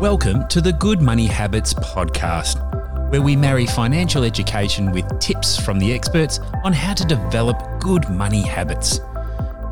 [0.00, 2.60] Welcome to the Good Money Habits podcast,
[3.10, 8.06] where we marry financial education with tips from the experts on how to develop good
[8.10, 9.00] money habits.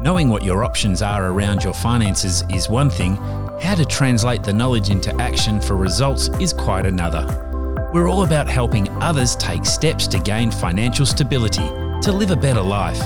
[0.00, 3.16] Knowing what your options are around your finances is one thing,
[3.60, 7.27] how to translate the knowledge into action for results is quite another.
[7.93, 11.68] We're all about helping others take steps to gain financial stability,
[12.00, 12.98] to live a better life.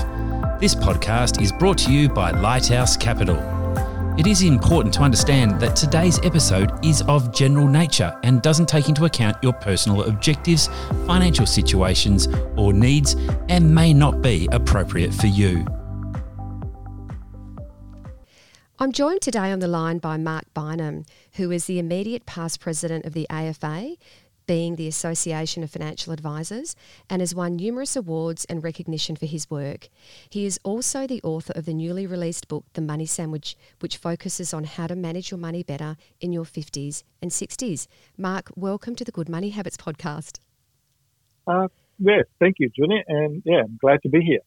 [0.61, 3.58] This podcast is brought to you by Lighthouse Capital.
[4.17, 8.89] It is important to understand that today's episode is of general nature and doesn't take
[8.89, 10.67] into account your personal objectives,
[11.05, 12.27] financial situations,
[12.57, 13.15] or needs,
[13.47, 15.65] and may not be appropriate for you.
[18.77, 23.05] I'm joined today on the line by Mark Bynum, who is the immediate past president
[23.05, 23.95] of the AFA,
[24.49, 26.75] being the Association of Financial Advisors,
[27.07, 29.89] and has won numerous awards and recognition for his work.
[30.27, 34.51] He is also the author of the newly released book, The Money Sandwich, which focuses
[34.51, 37.85] on how to manage your money better in your 50s and 60s.
[38.17, 40.39] Mark, welcome to the Good Money Habits podcast.
[41.45, 41.67] Uh,
[42.01, 44.39] Yes, thank you, Julia, and yeah, I'm glad to be here.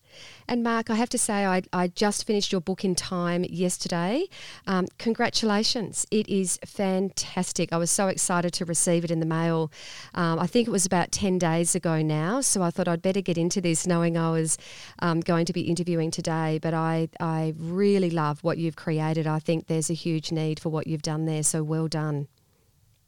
[0.49, 4.25] And Mark, I have to say, I, I just finished your book in time yesterday.
[4.67, 6.07] Um, congratulations!
[6.11, 7.71] It is fantastic.
[7.71, 9.71] I was so excited to receive it in the mail.
[10.15, 13.21] Um, I think it was about ten days ago now, so I thought I'd better
[13.21, 14.57] get into this, knowing I was
[15.01, 16.59] um, going to be interviewing today.
[16.63, 19.27] But I I really love what you've created.
[19.27, 21.43] I think there's a huge need for what you've done there.
[21.43, 22.29] So well done.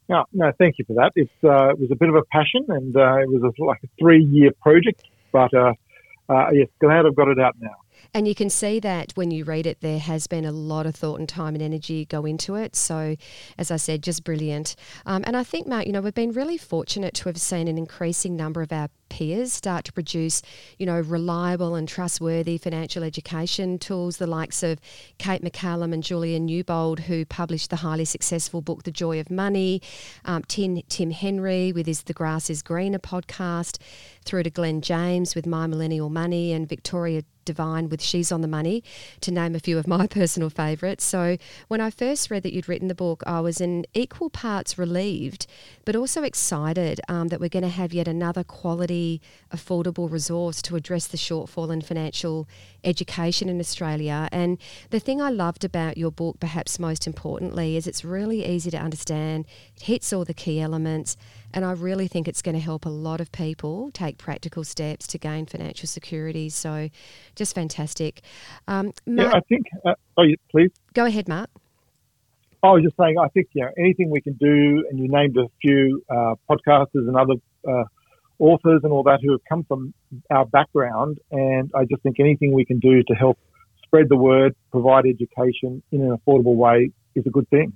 [0.07, 1.11] No, no, thank you for that.
[1.15, 3.79] It's, uh, it was a bit of a passion and uh, it was a, like
[3.83, 5.73] a three year project, but uh,
[6.29, 7.75] uh, yes, glad I've got it out now.
[8.15, 10.95] And you can see that when you read it, there has been a lot of
[10.95, 12.73] thought and time and energy go into it.
[12.73, 13.17] So,
[13.57, 14.77] as I said, just brilliant.
[15.05, 17.77] Um, and I think, Mark, you know, we've been really fortunate to have seen an
[17.77, 20.41] increasing number of our peers start to produce,
[20.79, 24.79] you know, reliable and trustworthy financial education tools, the likes of
[25.17, 29.81] Kate McCallum and Julia Newbold, who published the highly successful book The Joy of Money,
[30.23, 33.77] um, Tim, Tim Henry with his The Grass is Greener podcast,
[34.23, 38.47] through to Glen James with My Millennial Money and Victoria Devine with She's on the
[38.47, 38.83] Money,
[39.21, 41.03] to name a few of my personal favourites.
[41.03, 44.77] So when I first read that you'd written the book, I was in equal parts
[44.77, 45.47] relieved,
[45.85, 49.21] but also excited um, that we're going to have yet another quality
[49.53, 52.47] affordable resource to address the shortfall in financial
[52.83, 54.27] education in Australia.
[54.31, 54.57] And
[54.89, 58.77] the thing I loved about your book, perhaps most importantly, is it's really easy to
[58.77, 59.45] understand.
[59.75, 61.17] It hits all the key elements.
[61.55, 65.07] And I really think it's going to help a lot of people take practical steps
[65.07, 66.49] to gain financial security.
[66.49, 66.89] So,
[67.35, 68.21] just fantastic.
[68.67, 69.65] Um, Mark, yeah, I think.
[69.85, 71.49] Uh, oh, please go ahead, Mark.
[72.61, 75.37] I was just saying, I think you know anything we can do, and you named
[75.37, 77.35] a few uh, podcasters and other
[77.67, 77.83] uh,
[78.37, 79.93] authors and all that who have come from
[80.29, 81.19] our background.
[81.31, 83.37] And I just think anything we can do to help
[83.83, 87.73] spread the word, provide education in an affordable way is a good thing.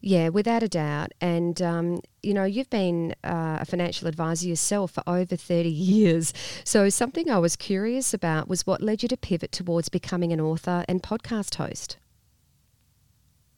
[0.00, 1.12] Yeah, without a doubt.
[1.20, 6.32] And, um, you know, you've been uh, a financial advisor yourself for over 30 years.
[6.64, 10.40] So, something I was curious about was what led you to pivot towards becoming an
[10.40, 11.96] author and podcast host?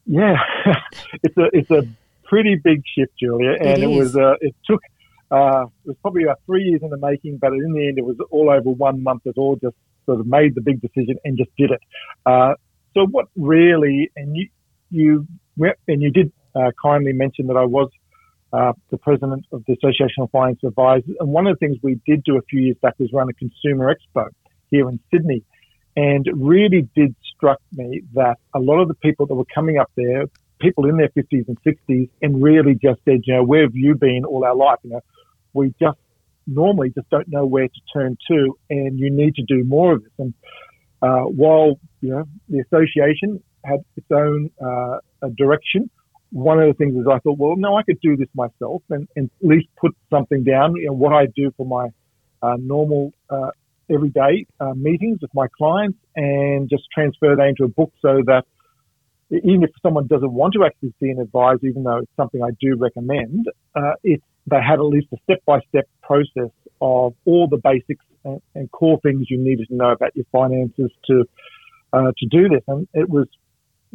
[0.06, 0.36] Yeah,
[1.22, 1.82] it's a, it's a
[2.24, 3.56] pretty big shift, Julia.
[3.60, 4.80] And it, it was, uh, it took,
[5.30, 8.04] uh, it was probably about three years in the making, but in the end, it
[8.04, 9.22] was all over one month.
[9.24, 9.74] It all just
[10.06, 11.80] sort of made the big decision and just did it.
[12.24, 12.54] Uh,
[12.94, 14.48] so what really, and you,
[14.90, 15.26] you,
[15.56, 17.90] and you did uh, kindly mention that I was
[18.52, 21.16] uh, the president of the Association of Finance Advisors.
[21.20, 23.32] And one of the things we did do a few years back was run a
[23.34, 24.28] consumer expo
[24.70, 25.42] here in Sydney.
[25.96, 29.78] And it really did struck me that a lot of the people that were coming
[29.78, 30.24] up there,
[30.60, 33.94] people in their 50s and 60s, and really just said, you know, where have you
[33.94, 34.78] been all our life?
[34.84, 35.00] You know,
[35.52, 35.98] we just
[36.46, 40.02] normally just don't know where to turn to, and you need to do more of
[40.02, 40.12] this.
[40.18, 40.34] And
[41.02, 44.98] uh, while you know the association had its own uh,
[45.36, 45.90] direction,
[46.30, 49.08] one of the things is I thought, well, no, I could do this myself, and,
[49.16, 50.74] and at least put something down.
[50.76, 51.88] You know, what I do for my
[52.42, 53.50] uh, normal uh,
[53.90, 58.44] everyday uh, meetings with my clients, and just transfer that into a book so that
[59.30, 62.50] even if someone doesn't want to actually see an advisor, even though it's something I
[62.60, 66.50] do recommend, uh, it's they had at least a step-by-step process
[66.80, 70.90] of all the basics and, and, core things you needed to know about your finances
[71.06, 71.24] to
[71.92, 72.62] uh, to do this.
[72.68, 73.26] And it was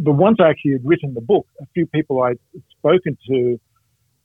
[0.04, 2.40] the once I actually had written the book, a few people I'd
[2.78, 3.60] spoken to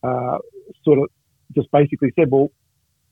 [0.02, 0.38] uh,
[0.84, 1.06] sort of
[1.55, 2.50] just basically said, "Well,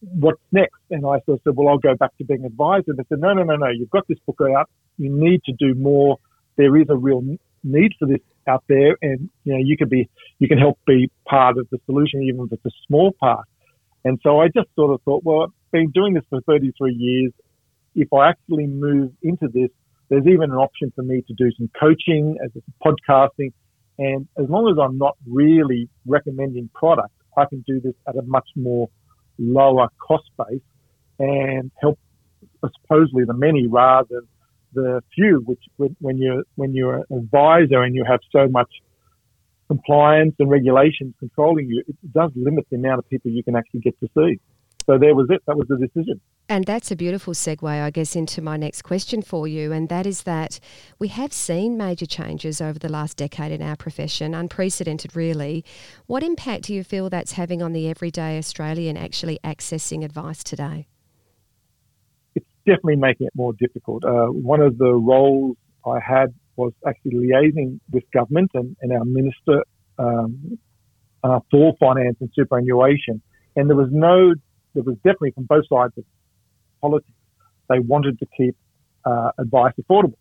[0.00, 3.04] what's next?" And I sort of said, "Well, I'll go back to being advisor." They
[3.08, 3.68] said, "No, no, no, no.
[3.68, 4.70] You've got this book out.
[4.98, 6.18] You need to do more.
[6.56, 7.22] There is a real
[7.62, 10.08] need for this out there, and you know you can be
[10.38, 13.46] you can help be part of the solution, even if it's a small part.
[14.04, 17.32] And so I just sort of thought, well, I've been doing this for 33 years.
[17.94, 19.70] If I actually move into this,
[20.08, 22.50] there's even an option for me to do some coaching as
[22.84, 23.52] podcasting,
[23.98, 28.22] And as long as I'm not really recommending product, I can do this at a
[28.22, 28.88] much more
[29.38, 30.60] lower cost base
[31.18, 31.98] and help
[32.62, 34.28] supposedly the many rather than
[34.74, 35.62] the few, which
[36.00, 38.70] when you're, when you're an advisor and you have so much
[39.68, 43.80] compliance and regulations controlling you, it does limit the amount of people you can actually
[43.80, 44.38] get to see.
[44.86, 45.42] So there was it.
[45.46, 46.20] That was the decision.
[46.48, 49.72] And that's a beautiful segue, I guess, into my next question for you.
[49.72, 50.60] And that is that
[50.98, 55.64] we have seen major changes over the last decade in our profession, unprecedented, really.
[56.06, 60.86] What impact do you feel that's having on the everyday Australian actually accessing advice today?
[62.34, 64.04] It's definitely making it more difficult.
[64.04, 69.04] Uh, one of the roles I had was actually liaising with government and, and our
[69.04, 69.64] minister
[69.98, 70.58] um,
[71.22, 73.22] uh, for finance and superannuation.
[73.56, 74.34] And there was no,
[74.74, 76.04] there was definitely from both sides of
[76.80, 77.10] politics,
[77.68, 78.56] they wanted to keep
[79.04, 80.18] uh, advice affordable.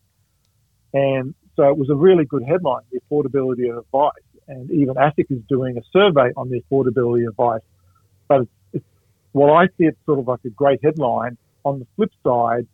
[0.92, 4.12] And so it was a really good headline, the affordability of advice.
[4.46, 7.62] And even ASIC is doing a survey on the affordability of advice.
[8.28, 8.84] But it's, it's,
[9.36, 12.66] I see it sort of like a great headline, on the flip side,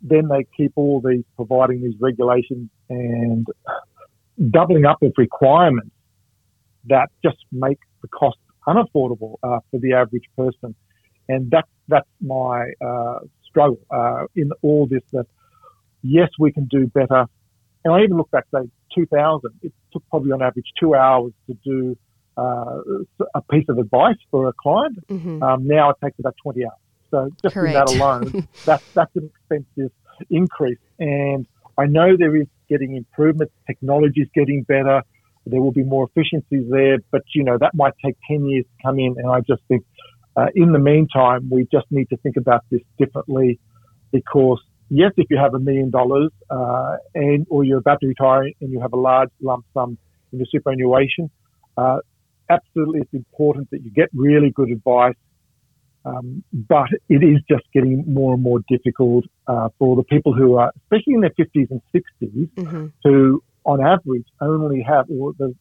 [0.00, 3.46] then they keep all these providing these regulations and
[4.50, 5.94] doubling up of requirements
[6.88, 10.74] that just make the cost unaffordable uh, for the average person.
[11.28, 15.26] And that, that's my uh, struggle uh, in all this that,
[16.02, 17.26] yes, we can do better.
[17.84, 21.54] And I even look back, say, 2000, it took probably on average two hours to
[21.64, 21.96] do
[22.36, 22.78] uh,
[23.34, 24.98] a piece of advice for a client.
[25.08, 25.42] Mm-hmm.
[25.42, 26.72] Um, now it takes about 20 hours.
[27.10, 27.76] So just Correct.
[27.76, 29.92] in that alone, that's, that's an expensive
[30.30, 30.78] increase.
[30.98, 31.46] And
[31.78, 33.52] I know there is getting improvements.
[33.66, 35.02] Technology is getting better.
[35.46, 38.86] There will be more efficiencies there, but you know that might take ten years to
[38.86, 39.14] come in.
[39.18, 39.84] And I just think,
[40.36, 43.58] uh, in the meantime, we just need to think about this differently,
[44.12, 48.44] because yes, if you have a million dollars uh, and or you're about to retire
[48.60, 49.98] and you have a large lump sum
[50.32, 51.30] in your superannuation,
[51.76, 51.98] uh,
[52.48, 55.14] absolutely it's important that you get really good advice
[56.04, 60.56] um, but it is just getting more and more difficult uh, for the people who
[60.56, 62.86] are, especially in their 50s and 60s, mm-hmm.
[63.04, 65.54] who on average only have, or the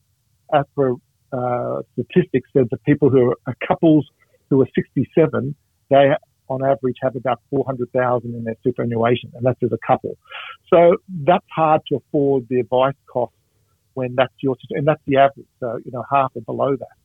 [0.52, 1.00] APRA
[1.32, 4.08] uh, statistics said the people who are couples
[4.52, 5.56] who are 67,
[5.90, 6.12] they
[6.50, 10.18] on average have about 400,000 in their superannuation, and that's as a couple.
[10.70, 13.36] So that's hard to afford the advice costs
[13.94, 15.48] when that's your, and that's the average.
[15.62, 17.01] So, you know, half or below that.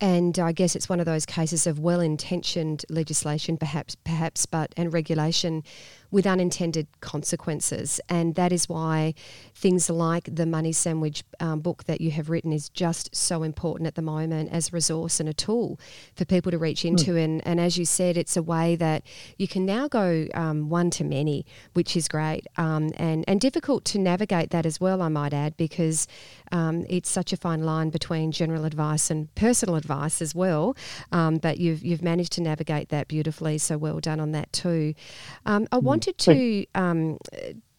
[0.00, 4.92] And I guess it's one of those cases of well-intentioned legislation, perhaps, perhaps, but and
[4.92, 5.62] regulation
[6.10, 8.00] with unintended consequences.
[8.08, 9.14] And that is why
[9.54, 13.86] things like the Money Sandwich um, book that you have written is just so important
[13.86, 15.80] at the moment as a resource and a tool
[16.14, 17.12] for people to reach into.
[17.12, 17.24] Mm.
[17.24, 19.02] And, and as you said, it's a way that
[19.38, 23.84] you can now go um, one to many, which is great um, and, and difficult
[23.86, 26.06] to navigate that as well, I might add, because
[26.52, 30.76] um, it's such a fine line between general advice and personal advice as well.
[31.12, 34.94] Um, but you've, you've managed to navigate that beautifully, so well done on that too.
[35.44, 37.18] Um, I wanted to um,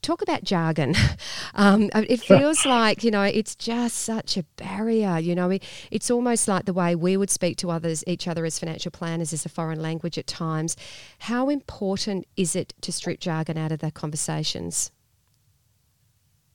[0.01, 0.95] talk about jargon.
[1.54, 5.18] Um, it feels like, you know, it's just such a barrier.
[5.18, 5.57] You know,
[5.89, 9.33] it's almost like the way we would speak to others, each other as financial planners,
[9.33, 10.77] is a foreign language at times.
[11.19, 14.92] How important is it to strip jargon out of the conversations?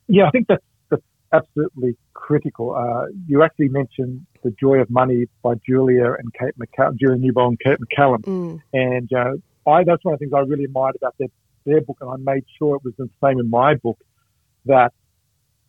[0.07, 1.03] Yeah, I think that's, that's
[1.33, 1.97] absolutely
[2.27, 2.73] critical.
[2.73, 7.49] Uh, you actually mentioned The Joy of Money by Julia and Kate McCallum, Julia Newbold
[7.53, 8.21] and Kate McCallum.
[8.21, 8.61] Mm.
[8.71, 11.27] And uh, I, that's one of the things I really admired about their
[11.65, 13.99] their book, and I made sure it was the same in my book,
[14.65, 14.91] that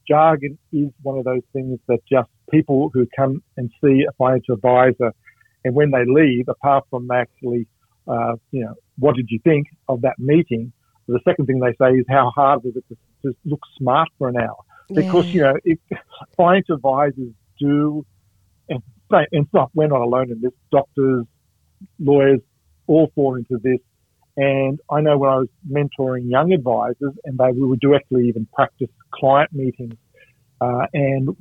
[0.08, 4.54] jargon is one of those things that just people who come and see a financial
[4.54, 5.12] advisor,
[5.64, 7.66] and when they leave, apart from actually,
[8.08, 10.72] uh, you know, what did you think of that meeting?
[11.06, 14.28] The second thing they say is how hard was it to, to look smart for
[14.28, 14.60] an hour?
[14.94, 15.32] Because yeah.
[15.32, 15.78] you know, if
[16.36, 18.06] financial advisors do,
[18.68, 20.52] and, and not we're not alone in this.
[20.70, 21.24] Doctors,
[21.98, 22.40] lawyers,
[22.86, 23.80] all fall into this
[24.36, 28.46] and I know when I was mentoring young advisors, and they we would directly even
[28.52, 29.94] practice client meetings,
[30.60, 31.36] uh, and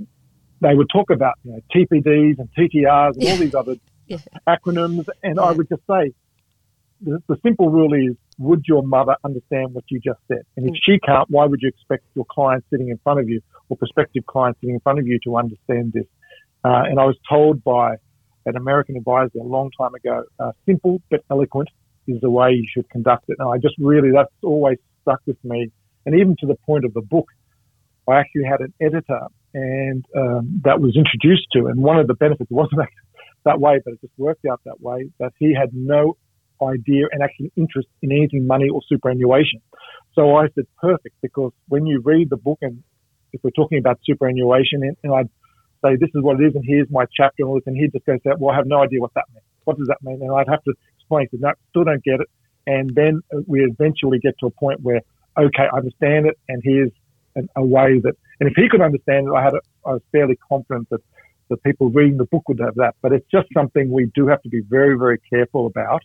[0.62, 4.18] they would talk about you know, TPDs and TTRs and all these other yeah.
[4.48, 5.42] acronyms, and yeah.
[5.42, 6.14] I would just say
[7.02, 10.44] the, the, simple rule is: Would your mother understand what you just said?
[10.58, 13.42] And if she can't, why would you expect your client sitting in front of you
[13.70, 16.06] or prospective client sitting in front of you to understand this?
[16.64, 17.96] Uh, and I was told by
[18.46, 21.70] an American advisor a long time ago: uh, simple but eloquent
[22.08, 23.38] is the way you should conduct it.
[23.40, 25.72] And I just really, that's always stuck with me.
[26.06, 27.28] And even to the point of the book,
[28.08, 31.68] I actually had an editor and um, that was introduced to.
[31.68, 32.82] And one of the benefits, wasn't
[33.46, 36.18] that way, but it just worked out that way, that he had no
[36.62, 39.62] idea and actually interest in anything money or superannuation.
[40.14, 42.84] So I said, perfect, because when you read the book and
[43.32, 45.30] if we're talking about superannuation, and, and I'd
[45.84, 47.92] say this is what it is, and here's my chapter and all this, and he'd
[47.92, 49.44] just go, "Well, I have no idea what that means.
[49.66, 52.28] What does that mean?" And I'd have to explain, "No, still don't get it."
[52.68, 55.02] And then uh, we eventually get to a point where,
[55.38, 56.92] okay, I understand it, and here's
[57.36, 60.02] an, a way that, and if he could understand it, I had, a, I was
[60.12, 61.02] fairly confident that
[61.50, 62.96] the people reading the book would have that.
[63.02, 66.04] But it's just something we do have to be very, very careful about,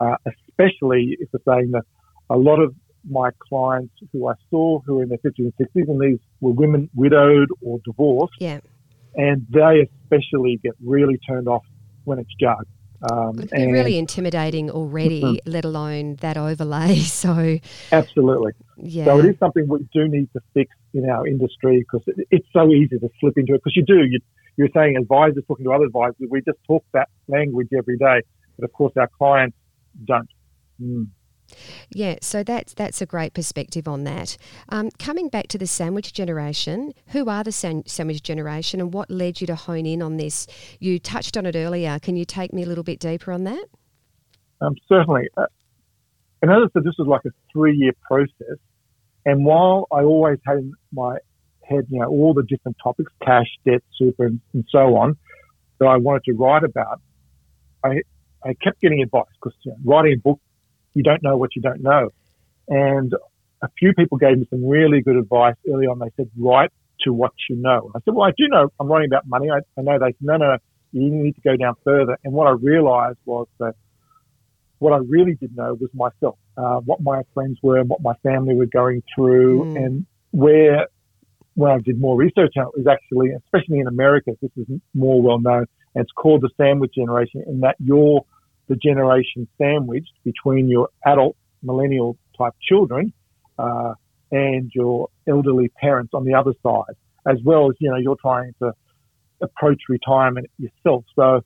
[0.00, 1.84] uh, especially if we're saying that
[2.30, 2.74] a lot of
[3.08, 6.52] my clients who I saw who are in their 50s and 60s, and these were
[6.52, 8.34] women widowed or divorced.
[8.38, 8.60] Yeah.
[9.14, 11.64] And they especially get really turned off
[12.04, 12.66] when it's jargon.
[13.10, 15.50] Um, it and really intimidating already, mm-hmm.
[15.50, 17.00] let alone that overlay.
[17.00, 17.58] So,
[17.90, 18.52] absolutely.
[18.76, 19.06] Yeah.
[19.06, 22.46] So, it is something we do need to fix in our industry because it, it's
[22.52, 23.62] so easy to slip into it.
[23.64, 24.20] Because you do, you,
[24.56, 28.20] you're saying advisors talking to other advisors, we just talk that language every day.
[28.56, 29.56] But of course, our clients
[30.04, 30.28] don't.
[30.80, 31.08] Mm.
[31.90, 34.36] Yeah, so that's that's a great perspective on that.
[34.70, 39.10] Um, coming back to the sandwich generation, who are the san- sandwich generation, and what
[39.10, 40.46] led you to hone in on this?
[40.80, 41.98] You touched on it earlier.
[41.98, 43.64] Can you take me a little bit deeper on that?
[44.60, 45.28] Um, certainly.
[45.36, 45.46] Uh,
[46.40, 48.58] and as I said, this was like a three-year process.
[49.24, 51.18] And while I always had in my
[51.62, 55.16] head, you know, all the different topics, cash, debt, super, and, and so on,
[55.78, 57.00] that I wanted to write about,
[57.84, 58.02] I
[58.44, 60.40] I kept getting advice because you know, writing a book
[60.94, 62.10] you don't know what you don't know.
[62.68, 63.12] And
[63.62, 65.98] a few people gave me some really good advice early on.
[65.98, 66.70] They said, write
[67.00, 67.90] to what you know.
[67.94, 69.48] I said, well, I do know I'm writing about money.
[69.50, 70.56] I, I know they said, no, no,
[70.92, 72.18] you need to go down further.
[72.24, 73.74] And what I realized was that
[74.78, 78.14] what I really did know was myself, uh, what my friends were and what my
[78.22, 79.76] family were going through mm.
[79.76, 80.88] and where,
[81.54, 85.20] when I did more research on it was actually, especially in America, this is more
[85.20, 88.24] well known and it's called the sandwich generation in that you're
[88.68, 93.12] the generation sandwiched between your adult millennial type children
[93.58, 93.92] uh,
[94.30, 96.96] and your elderly parents on the other side,
[97.26, 98.72] as well as you know you're trying to
[99.40, 101.04] approach retirement yourself.
[101.14, 101.42] So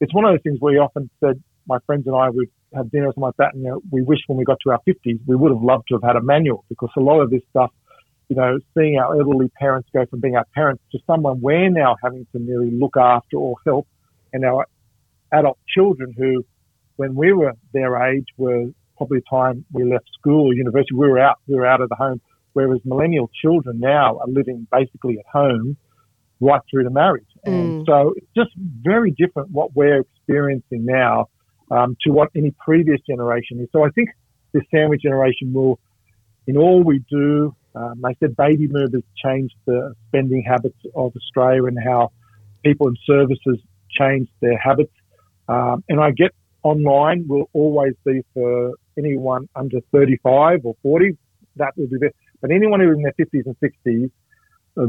[0.00, 2.90] it's one of those things where we often said my friends and I would have
[2.90, 4.80] dinner or something like that, and you know, we wish when we got to our
[4.86, 7.42] 50s we would have loved to have had a manual because a lot of this
[7.50, 7.70] stuff,
[8.28, 11.96] you know, seeing our elderly parents go from being our parents to someone we're now
[12.02, 13.86] having to merely look after or help,
[14.32, 14.66] and our
[15.32, 16.44] adult children who
[16.96, 18.66] when we were their age were
[18.98, 20.94] probably the time we left school or university.
[20.94, 22.20] We were out, we were out of the home.
[22.52, 25.76] Whereas millennial children now are living basically at home
[26.40, 27.26] right through to marriage.
[27.46, 27.52] Mm.
[27.52, 31.28] And so it's just very different what we're experiencing now
[31.70, 33.68] um, to what any previous generation is.
[33.72, 34.08] So I think
[34.52, 35.78] this sandwich generation will,
[36.46, 41.64] in all we do, um, they said baby boomers changed the spending habits of Australia
[41.66, 42.10] and how
[42.64, 43.58] people and services
[43.90, 44.92] changed their habits.
[45.48, 46.32] Um, and I get
[46.64, 51.16] online will always be for anyone under 35 or 40.
[51.56, 52.12] That will be there.
[52.40, 54.10] But anyone who's in their 50s and 60s,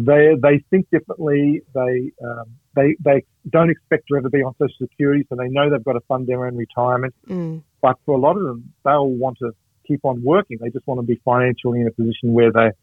[0.06, 1.62] they they think differently.
[1.74, 5.70] They um, they they don't expect to ever be on Social Security, so they know
[5.70, 7.16] they've got to fund their own retirement.
[7.28, 7.64] Mm.
[7.82, 9.52] But for a lot of them, they'll want to
[9.90, 10.58] keep on working.
[10.62, 12.76] They just want to be financially in a position where they're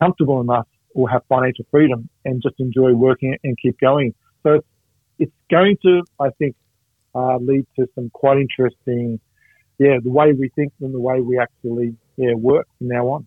[0.00, 4.14] comfortable enough or have financial freedom and just enjoy working and keep going.
[4.42, 4.60] So
[5.18, 6.56] it's, going to, I think,
[7.14, 9.20] uh, lead to some quite interesting,
[9.78, 13.26] yeah, the way we think and the way we actually yeah work from now on.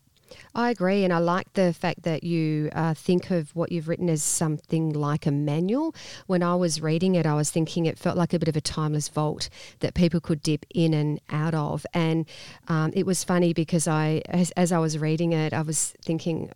[0.53, 4.10] I agree, and I like the fact that you uh, think of what you've written
[4.10, 5.96] as something like a manual.
[6.25, 8.62] When I was reading it, I was thinking it felt like a bit of a
[8.62, 11.86] timeless vault that people could dip in and out of.
[11.93, 12.25] And
[12.67, 16.51] um, it was funny because I, as, as, I was reading it, I was thinking,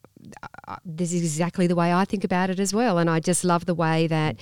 [0.68, 2.98] uh, this is exactly the way I think about it as well.
[2.98, 4.38] And I just love the way that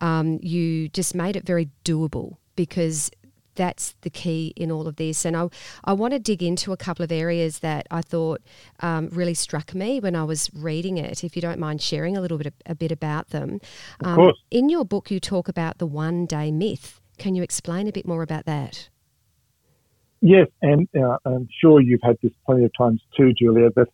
[0.00, 3.10] um, you just made it very doable because
[3.58, 5.26] that's the key in all of this.
[5.26, 5.48] And I,
[5.84, 8.40] I want to dig into a couple of areas that I thought
[8.80, 11.22] um, really struck me when I was reading it.
[11.22, 13.60] If you don't mind sharing a little bit a bit about them.
[14.02, 14.38] Um, of course.
[14.50, 17.00] In your book, you talk about the one day myth.
[17.18, 18.88] Can you explain a bit more about that?
[20.20, 23.70] Yes, and uh, I'm sure you've had this plenty of times too, Julia.
[23.74, 23.88] That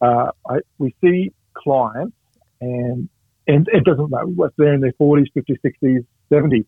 [0.00, 2.16] uh, I, we see clients,
[2.60, 3.08] and
[3.46, 6.66] and it doesn't matter what's they're in their 40s, 50s, 60s, 70s,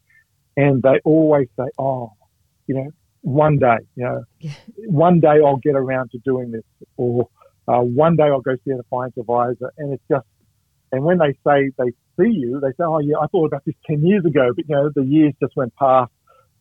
[0.56, 2.12] and they always say, "Oh,
[2.66, 2.90] you know,
[3.22, 4.52] one day, you know, yeah.
[4.86, 6.64] one day I'll get around to doing this,
[6.96, 7.28] or
[7.68, 9.72] uh, one day I'll go see a financial advisor.
[9.78, 10.26] And it's just,
[10.90, 13.74] and when they say they see you, they say, oh yeah, I thought about this
[13.86, 16.10] 10 years ago, but you know, the years just went past,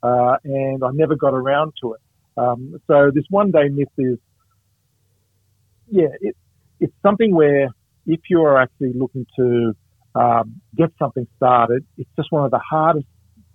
[0.03, 2.01] uh, and I never got around to it.
[2.37, 4.17] Um, so this one day myth is,
[5.89, 6.35] yeah, it,
[6.79, 7.69] it's something where
[8.05, 9.75] if you are actually looking to
[10.15, 13.07] um, get something started, it's just one of the hardest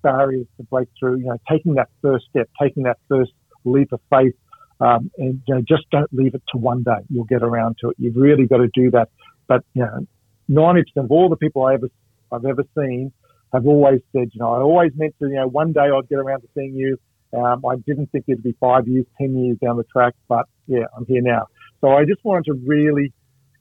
[0.03, 1.19] barriers to break through.
[1.19, 3.33] You know, taking that first step, taking that first
[3.65, 4.35] leap of faith,
[4.81, 7.05] um, and you know, just don't leave it to one day.
[7.09, 7.97] You'll get around to it.
[7.99, 9.09] You've really got to do that.
[9.49, 10.07] But you know,
[10.51, 11.89] 90% of all the people I ever,
[12.33, 13.13] I've ever seen
[13.53, 16.19] have always said, you know, I always meant to, you know, one day I'd get
[16.19, 16.99] around to seeing you.
[17.37, 20.85] Um, I didn't think it'd be five years, 10 years down the track, but yeah,
[20.97, 21.47] I'm here now.
[21.81, 23.13] So I just wanted to really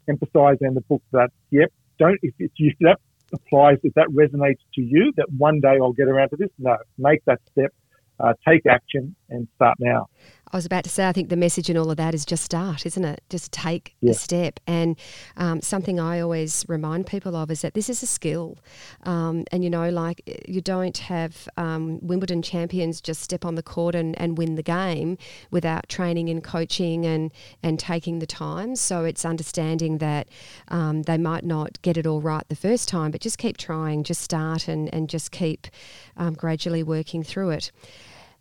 [0.07, 2.99] emphasize in the book that, yep, don't, if, if, if that
[3.35, 6.77] applies, if that resonates to you, that one day I'll get around to this, no,
[6.97, 7.73] make that step,
[8.19, 10.07] uh, take action and start now.
[10.55, 12.45] I was about to say, I think the message in all of that is just
[12.45, 13.21] start, isn't it?
[13.29, 14.11] Just take yeah.
[14.11, 14.61] the step.
[14.65, 14.95] And
[15.35, 18.57] um, something I always remind people of is that this is a skill.
[19.03, 23.63] Um, and, you know, like you don't have um, Wimbledon champions just step on the
[23.63, 25.17] court and, and win the game
[25.51, 28.77] without training and coaching and, and taking the time.
[28.77, 30.29] So it's understanding that
[30.69, 34.05] um, they might not get it all right the first time, but just keep trying,
[34.05, 35.67] just start and, and just keep
[36.15, 37.73] um, gradually working through it.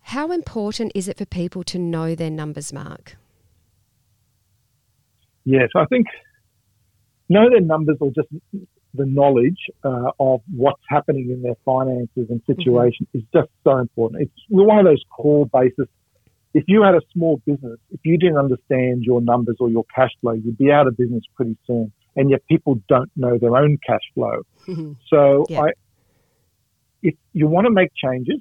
[0.04, 3.16] How important is it for people to know their numbers, Mark?
[5.44, 6.06] Yes, I think
[7.30, 8.28] know their numbers or just
[8.92, 13.18] the knowledge uh, of what's happening in their finances and situation mm-hmm.
[13.18, 14.23] is just so important.
[14.23, 15.88] It's one of those core basis.
[16.52, 20.11] If you had a small business, if you didn't understand your numbers or your cash
[20.20, 21.92] flow, you'd be out of business pretty soon.
[22.14, 24.42] And yet people don't know their own cash flow.
[24.68, 24.92] Mm-hmm.
[25.08, 25.62] So yeah.
[25.62, 25.68] I,
[27.02, 28.40] if you want to make changes,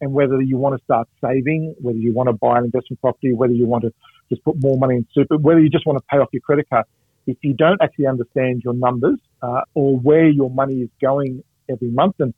[0.00, 3.32] and whether you want to start saving, whether you want to buy an investment property,
[3.32, 3.92] whether you want to
[4.28, 6.68] just put more money in super, whether you just want to pay off your credit
[6.70, 6.84] card.
[7.26, 11.90] If you don't actually understand your numbers uh, or where your money is going every
[11.90, 12.32] month, and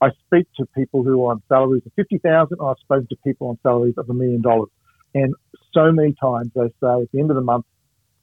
[0.00, 2.58] I speak to people who are on salaries of fifty thousand.
[2.60, 4.70] I've spoken to people on salaries of a million dollars,
[5.14, 5.34] and
[5.72, 7.66] so many times they say at the end of the month,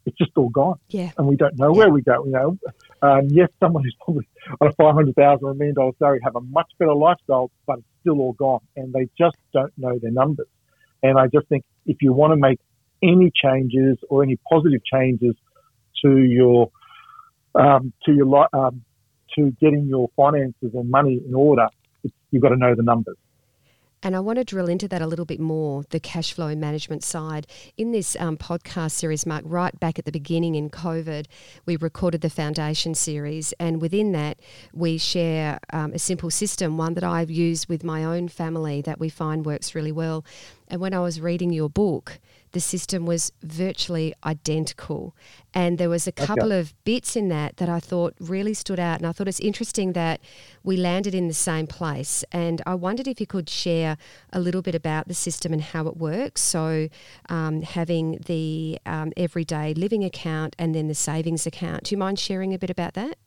[0.05, 0.77] it's just all gone.
[0.89, 1.11] Yeah.
[1.17, 1.79] And we don't know yeah.
[1.79, 2.25] where we go.
[2.25, 2.57] You know,
[3.01, 4.27] um, yes, someone who's probably
[4.59, 7.49] on a five hundred thousand or a million dollar salary have a much better lifestyle,
[7.65, 10.47] but it's still all gone, and they just don't know their numbers.
[11.03, 12.59] And I just think if you want to make
[13.01, 15.35] any changes or any positive changes
[16.01, 16.71] to your
[17.55, 18.83] um, to your um,
[19.35, 21.67] to getting your finances and money in order,
[22.31, 23.17] you've got to know the numbers.
[24.01, 27.03] And I want to drill into that a little bit more, the cash flow management
[27.03, 27.45] side.
[27.75, 31.25] In this um, podcast series, Mark, right back at the beginning in COVID,
[31.65, 33.53] we recorded the foundation series.
[33.59, 34.39] And within that,
[34.73, 39.01] we share um, a simple system, one that I've used with my own family that
[39.01, 40.23] we find works really well.
[40.69, 42.19] And when I was reading your book,
[42.51, 45.15] the system was virtually identical.
[45.53, 46.59] And there was a couple okay.
[46.59, 48.97] of bits in that that I thought really stood out.
[48.97, 50.19] And I thought it's interesting that
[50.63, 52.23] we landed in the same place.
[52.31, 53.97] And I wondered if you could share
[54.31, 56.41] a little bit about the system and how it works.
[56.41, 56.89] So,
[57.29, 61.85] um, having the um, everyday living account and then the savings account.
[61.85, 63.17] Do you mind sharing a bit about that?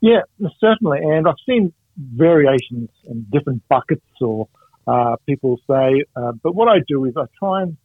[0.00, 0.22] Yeah,
[0.58, 0.98] certainly.
[1.02, 4.48] And I've seen variations in different buckets or
[4.86, 6.04] uh, people say.
[6.16, 7.76] Uh, but what I do is I try and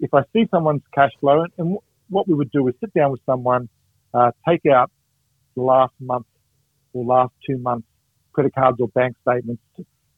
[0.00, 1.78] if I see someone's cash flow, and, and
[2.08, 3.68] what we would do is sit down with someone,
[4.14, 4.90] uh, take out
[5.54, 6.26] the last month
[6.92, 7.86] or last two months
[8.32, 9.62] credit cards or bank statements,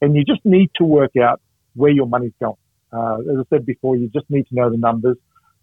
[0.03, 1.41] and you just need to work out
[1.75, 2.57] where your money's going.
[2.93, 5.17] Uh, as I said before, you just need to know the numbers.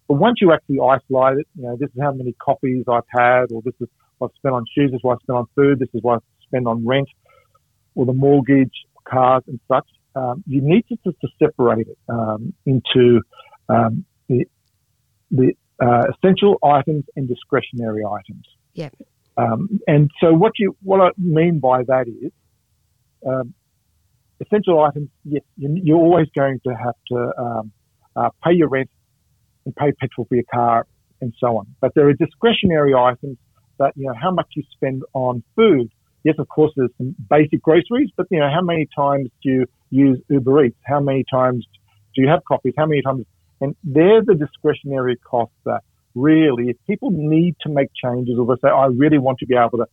[0.08, 3.52] But once you actually isolate it, you know, this is how many copies I've had,
[3.52, 5.78] or this is what I've spent on shoes, this is what I spent on food,
[5.78, 7.08] this is what I spend on rent,
[7.94, 8.72] or the mortgage,
[9.04, 9.86] cars, and such.
[10.14, 13.20] Um, you need to, to, to separate it um, into
[13.68, 14.44] um, the,
[15.30, 18.44] the uh, essential items and discretionary items.
[18.74, 18.90] Yeah.
[19.36, 22.32] Um, and so what you what I mean by that is
[23.26, 23.52] um,
[24.40, 25.10] essential items.
[25.24, 27.72] Yes, you're always going to have to um,
[28.14, 28.90] uh, pay your rent
[29.66, 30.86] and pay petrol for your car
[31.20, 31.66] and so on.
[31.80, 33.36] But there are discretionary items
[33.78, 35.90] that you know how much you spend on food.
[36.24, 39.66] Yes, of course, there's some basic groceries, but you know how many times do you
[39.90, 40.76] use Uber Eats?
[40.84, 41.66] How many times
[42.14, 42.74] do you have coffees?
[42.76, 43.26] How many times
[43.60, 45.82] and they're the discretionary costs that
[46.14, 49.54] really, if people need to make changes or they say, I really want to be
[49.54, 49.86] able to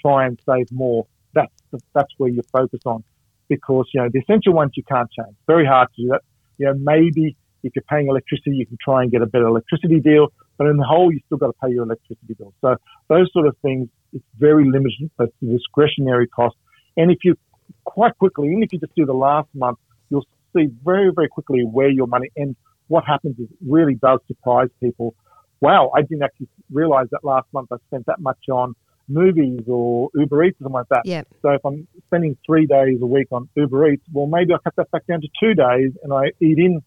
[0.00, 1.52] try and save more, that's,
[1.94, 3.04] that's where you focus on.
[3.48, 5.34] Because, you know, the essential ones you can't change.
[5.46, 6.22] Very hard to do that.
[6.58, 10.00] You know, maybe if you're paying electricity, you can try and get a better electricity
[10.00, 12.54] deal, but in the whole, you still got to pay your electricity bill.
[12.60, 12.76] So
[13.08, 16.56] those sort of things, it's very limited, but the discretionary cost.
[16.96, 17.36] And if you
[17.84, 19.78] quite quickly, even if you just do the last month,
[20.10, 22.56] you'll see very, very quickly where your money ends
[22.90, 25.14] what happens is it really does surprise people.
[25.60, 28.74] Wow, I didn't actually realize that last month I spent that much on
[29.08, 31.02] movies or Uber Eats or something like that.
[31.04, 31.28] Yep.
[31.42, 34.74] So if I'm spending three days a week on Uber Eats, well, maybe I cut
[34.76, 36.82] that back down to two days and I eat in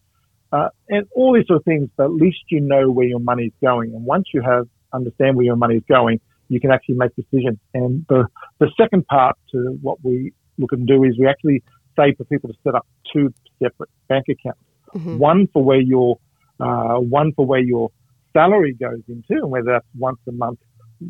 [0.52, 1.88] uh, and all these sort of things.
[1.96, 3.94] But at least you know where your money is going.
[3.94, 7.58] And once you have understand where your money is going, you can actually make decisions.
[7.72, 8.26] And the
[8.58, 11.62] the second part to what we look and do is we actually
[11.96, 14.60] say for people to set up two separate bank accounts
[14.94, 15.18] mm-hmm.
[15.18, 16.18] one for where your
[16.60, 17.90] uh, one for where your
[18.32, 20.58] salary goes into, and whether that's once a month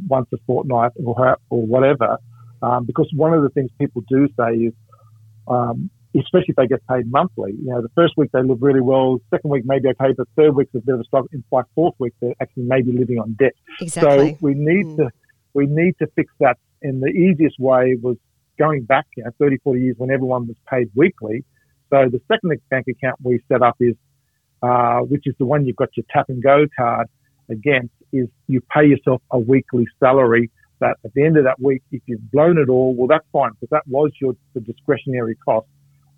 [0.08, 2.18] once a fortnight or, or whatever.
[2.62, 4.72] Um, because one of the things people do say is,
[5.48, 8.80] um, especially if they get paid monthly, you know, the first week they live really
[8.80, 11.28] well, second week maybe okay, but third week's a bit of a struggle.
[11.32, 13.52] And by fourth week, they're actually maybe living on debt.
[13.80, 14.32] Exactly.
[14.32, 14.96] So we need mm.
[14.96, 15.10] to
[15.52, 16.56] we need to fix that.
[16.82, 18.16] And the easiest way was
[18.58, 21.44] going back, you know, 30, 40 years when everyone was paid weekly.
[21.94, 23.94] So the second bank account we set up is,
[24.62, 27.07] uh, which is the one you've got your tap and go card
[27.48, 31.83] against, is you pay yourself a weekly salary that at the end of that week,
[31.92, 35.68] if you've blown it all, well, that's fine because that was your the discretionary cost.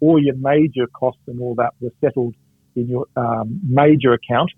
[0.00, 2.34] All your major costs and all that were settled
[2.74, 4.50] in your um, major account,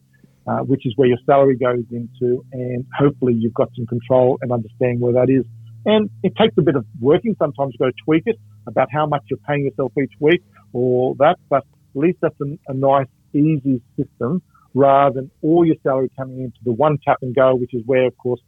[0.47, 4.53] uh, which is where your salary goes into, and hopefully you've got some control and
[4.53, 5.45] understanding where that is.
[5.85, 7.35] And it takes a bit of working.
[7.41, 11.15] Sometimes you've got to tweak it about how much you're paying yourself each week or
[11.17, 14.43] that, but at least that's a, a nice, easy system
[14.75, 18.07] rather than all your salary coming into the one tap and go, which is where,
[18.07, 18.41] of course,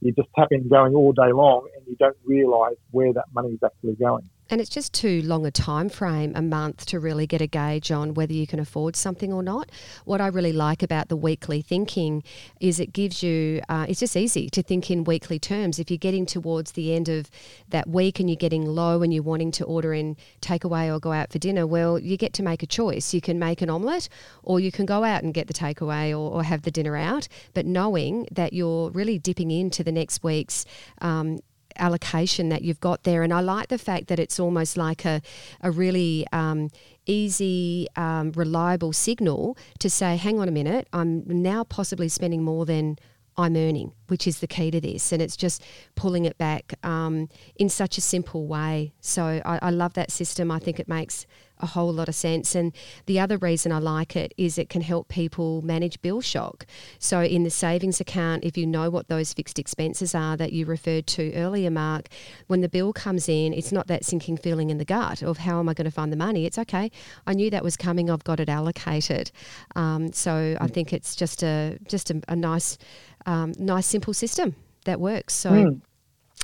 [0.00, 3.50] you're just tapping and going all day long and you don't realise where that money
[3.50, 4.28] is actually going.
[4.48, 7.90] And it's just too long a time frame, a month, to really get a gauge
[7.90, 9.70] on whether you can afford something or not.
[10.04, 12.22] What I really like about the weekly thinking
[12.60, 15.78] is it gives you, uh, it's just easy to think in weekly terms.
[15.78, 17.28] If you're getting towards the end of
[17.70, 21.12] that week and you're getting low and you're wanting to order in takeaway or go
[21.12, 23.12] out for dinner, well, you get to make a choice.
[23.12, 24.08] You can make an omelette
[24.44, 27.26] or you can go out and get the takeaway or, or have the dinner out,
[27.52, 30.64] but knowing that you're really dipping into the next week's
[31.00, 31.40] um,
[31.78, 33.22] allocation that you've got there.
[33.22, 35.20] And I like the fact that it's almost like a,
[35.60, 36.70] a really um,
[37.06, 42.66] easy, um, reliable signal to say, hang on a minute, I'm now possibly spending more
[42.66, 42.98] than
[43.38, 45.12] I'm earning, which is the key to this.
[45.12, 45.62] And it's just
[45.94, 48.92] pulling it back um, in such a simple way.
[49.00, 50.50] So I, I, love that system.
[50.50, 51.26] I think it makes
[51.58, 52.54] a whole lot of sense.
[52.54, 52.72] And
[53.06, 56.66] the other reason I like it is it can help people manage bill shock.
[56.98, 60.66] So in the savings account, if you know what those fixed expenses are that you
[60.66, 62.08] referred to earlier, Mark,
[62.46, 65.58] when the bill comes in, it's not that sinking feeling in the gut of how
[65.58, 66.46] am I going to find the money.
[66.46, 66.90] It's okay.
[67.26, 68.10] I knew that was coming.
[68.10, 69.30] I've got it allocated.
[69.74, 72.78] Um, so I think it's just a just a, a nice
[73.26, 75.34] um, nice, simple system that works.
[75.34, 75.80] So mm.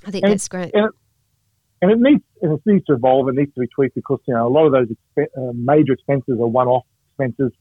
[0.07, 0.75] I think and, that's great.
[0.75, 0.90] And it,
[1.81, 3.29] and it, needs it needs to evolve.
[3.29, 5.95] It needs to be tweaked because you know a lot of those exp- uh, major
[5.95, 7.53] expenses are one-off expenses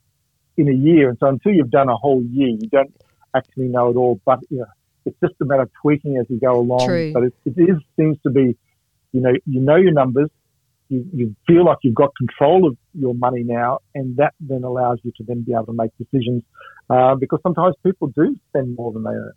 [0.58, 2.94] in a year, and so until you've done a whole year, you don't
[3.36, 4.20] actually know it all.
[4.26, 4.66] But you know,
[5.06, 6.88] it's just a matter of tweaking as you go along.
[6.88, 7.14] True.
[7.14, 8.58] But it, it is seems to be,
[9.12, 10.30] you know, you know your numbers,
[10.92, 15.00] you, you feel like you've got control of your money now, and that then allows
[15.04, 16.44] you to then be able to make decisions
[16.90, 19.34] uh, because sometimes people do spend more than they earn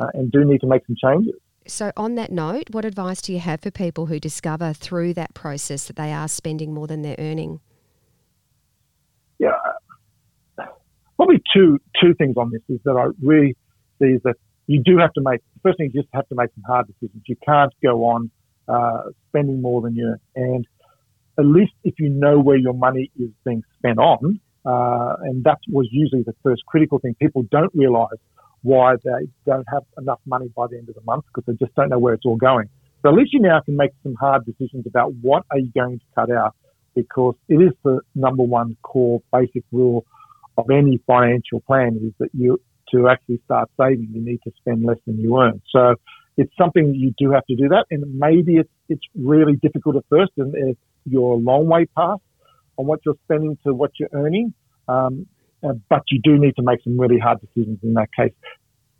[0.00, 1.34] uh, and do need to make some changes.
[1.66, 5.34] So, on that note, what advice do you have for people who discover through that
[5.34, 7.60] process that they are spending more than they're earning?
[9.38, 9.52] Yeah,
[11.16, 13.56] probably two two things on this is that I really
[14.00, 14.36] see is that
[14.66, 15.40] you do have to make.
[15.54, 17.22] The first thing, you just have to make some hard decisions.
[17.26, 18.30] You can't go on
[18.68, 20.66] uh, spending more than you earn, and
[21.40, 25.58] at least if you know where your money is being spent on, uh, and that
[25.68, 27.14] was usually the first critical thing.
[27.20, 28.18] People don't realize
[28.62, 31.74] why they don't have enough money by the end of the month because they just
[31.74, 32.68] don't know where it's all going.
[33.02, 35.98] So at least you now can make some hard decisions about what are you going
[35.98, 36.54] to cut out
[36.94, 40.04] because it is the number one core basic rule
[40.58, 42.60] of any financial plan is that you,
[42.92, 45.62] to actually start saving, you need to spend less than you earn.
[45.70, 45.94] So
[46.36, 47.86] it's something you do have to do that.
[47.90, 50.76] And maybe it's, it's really difficult at first and
[51.18, 52.22] a long way past
[52.76, 54.54] on what you're spending to what you're earning.
[54.88, 55.26] Um,
[55.62, 58.32] uh, but you do need to make some really hard decisions in that case.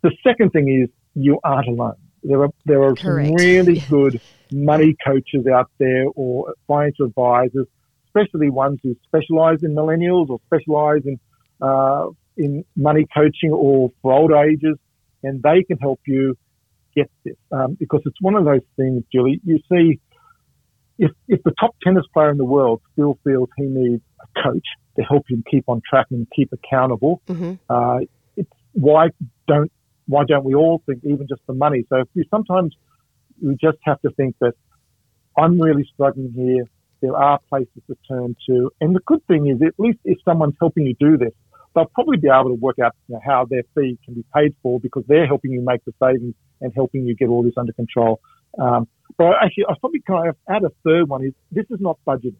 [0.03, 1.95] The second thing is you aren't alone.
[2.23, 3.27] There are there are Correct.
[3.27, 4.21] some really good
[4.51, 7.67] money coaches out there or financial advisors,
[8.07, 11.19] especially ones who specialize in millennials or specialize in
[11.61, 14.77] uh, in money coaching or for old ages,
[15.23, 16.37] and they can help you
[16.95, 19.41] get this um, because it's one of those things, Julie.
[19.43, 19.99] You see
[20.97, 24.65] if, if the top tennis player in the world still feels he needs a coach
[24.97, 27.53] to help him keep on track and keep accountable, mm-hmm.
[27.69, 27.99] uh,
[28.35, 29.09] it's why
[29.47, 29.71] don't
[30.07, 31.85] why don't we all think even just the money?
[31.89, 32.75] So you, sometimes
[33.41, 34.53] we just have to think that
[35.37, 36.65] I'm really struggling here.
[37.01, 40.55] There are places to turn to, and the good thing is at least if someone's
[40.59, 41.33] helping you do this,
[41.73, 44.53] they'll probably be able to work out you know, how their fee can be paid
[44.61, 47.73] for because they're helping you make the savings and helping you get all this under
[47.73, 48.19] control.
[48.59, 51.97] Um, but actually, I probably kind of add a third one is this is not
[52.05, 52.35] budgeting.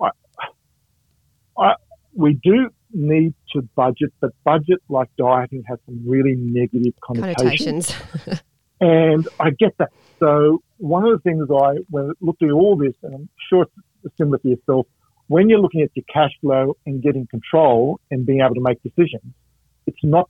[0.00, 0.10] I,
[1.58, 1.74] I,
[2.14, 7.94] we do need to budget, but budget, like dieting, has some really negative connotations.
[7.94, 8.42] connotations.
[8.80, 9.90] and I get that.
[10.18, 13.66] So one of the things I, when looking at all this, and I'm sure
[14.04, 14.86] it's similar to yourself,
[15.28, 18.82] when you're looking at your cash flow and getting control and being able to make
[18.82, 19.32] decisions,
[19.86, 20.28] it's not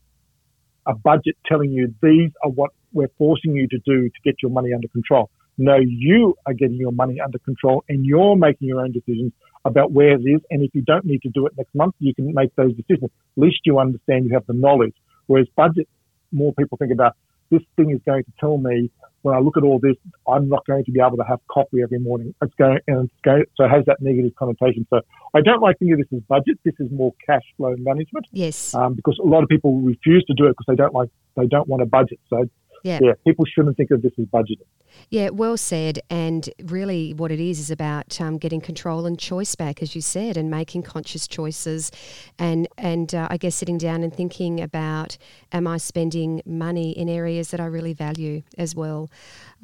[0.86, 4.50] a budget telling you these are what we're forcing you to do to get your
[4.50, 5.30] money under control.
[5.58, 9.32] No, you are getting your money under control and you're making your own decisions
[9.64, 10.40] about where it is.
[10.50, 13.10] And if you don't need to do it next month, you can make those decisions.
[13.36, 14.94] At least you understand you have the knowledge.
[15.26, 15.88] Whereas budget,
[16.32, 17.16] more people think about
[17.50, 18.90] this thing is going to tell me
[19.22, 19.94] when I look at all this,
[20.26, 22.34] I'm not going to be able to have coffee every morning.
[22.42, 24.86] It's going, and it's going, so it has that negative connotation.
[24.90, 25.00] So
[25.32, 26.58] I don't like thinking of this as budget.
[26.64, 28.26] This is more cash flow management.
[28.32, 28.74] Yes.
[28.74, 31.46] Um, because a lot of people refuse to do it because they don't like, they
[31.46, 32.18] don't want a budget.
[32.30, 32.48] So
[32.82, 32.98] yeah.
[33.02, 34.66] yeah, people shouldn't think of this as budgeting.
[35.10, 36.00] Yeah, well said.
[36.10, 40.00] And really, what it is is about um, getting control and choice back, as you
[40.00, 41.90] said, and making conscious choices,
[42.38, 45.16] and and uh, I guess sitting down and thinking about,
[45.52, 49.10] am I spending money in areas that I really value as well?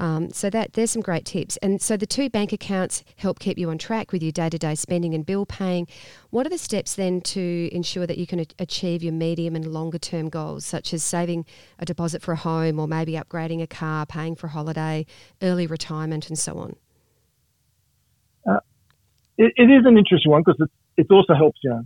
[0.00, 1.56] Um, so that there's some great tips.
[1.56, 4.56] And so the two bank accounts help keep you on track with your day to
[4.56, 5.88] day spending and bill paying.
[6.30, 9.98] What are the steps then to ensure that you can achieve your medium and longer
[9.98, 11.46] term goals, such as saving
[11.80, 15.04] a deposit for a home or maybe upgrading a car, paying for a holiday,
[15.42, 16.76] early retirement, and so on?
[18.48, 18.60] Uh,
[19.36, 21.84] it, it is an interesting one because it, it also helps you.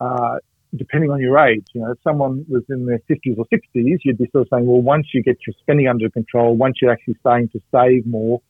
[0.00, 0.38] Uh,
[0.76, 1.66] depending on your age.
[1.72, 4.66] You know, if someone was in their 50s or 60s, you'd be sort of saying,
[4.66, 8.40] well, once you get your spending under control, once you're actually starting to save more,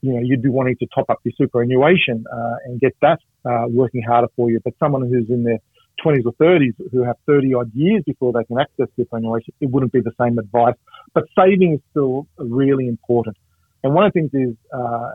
[0.00, 3.64] you know, you'd be wanting to top up your superannuation uh, and get that uh,
[3.68, 4.60] working harder for you.
[4.62, 5.58] But someone who's in their
[6.04, 9.92] 20s or 30s who have 30 odd years before they can access superannuation, it wouldn't
[9.92, 10.74] be the same advice.
[11.14, 13.36] But saving is still really important.
[13.82, 15.12] And one of the things is, uh,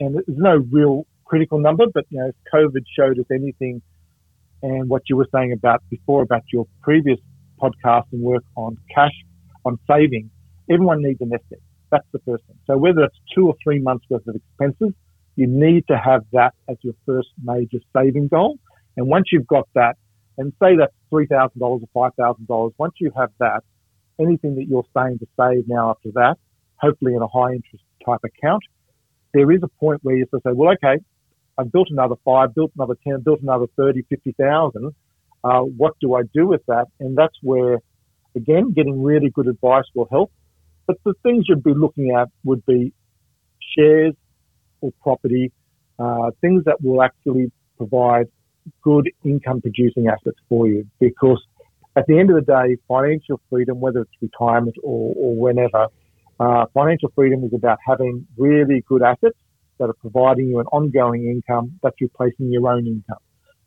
[0.00, 3.80] and there's no real critical number, but you know, if COVID showed us anything,
[4.62, 7.18] and what you were saying about before about your previous
[7.60, 9.14] podcast and work on cash,
[9.64, 10.30] on saving,
[10.70, 11.60] everyone needs a nest egg.
[11.90, 12.56] That's the first thing.
[12.66, 14.94] So whether it's two or three months worth of expenses,
[15.36, 18.58] you need to have that as your first major saving goal.
[18.96, 19.96] And once you've got that,
[20.38, 23.62] and say that's $3,000 or $5,000, once you have that,
[24.20, 26.36] anything that you're saying to save now after that,
[26.76, 28.62] hopefully in a high interest type account,
[29.34, 31.02] there is a point where you say, well, okay,
[31.58, 34.94] I've built another five, built another 10, built another 30, 50,000.
[35.44, 36.86] Uh, what do I do with that?
[37.00, 37.78] And that's where,
[38.34, 40.32] again, getting really good advice will help.
[40.86, 42.92] But the things you'd be looking at would be
[43.76, 44.14] shares
[44.80, 45.52] or property,
[45.98, 48.26] uh, things that will actually provide
[48.82, 50.86] good income producing assets for you.
[51.00, 51.42] Because
[51.96, 55.88] at the end of the day, financial freedom, whether it's retirement or, or whenever,
[56.40, 59.36] uh, financial freedom is about having really good assets
[59.82, 63.18] that are providing you an ongoing income that's replacing your own income.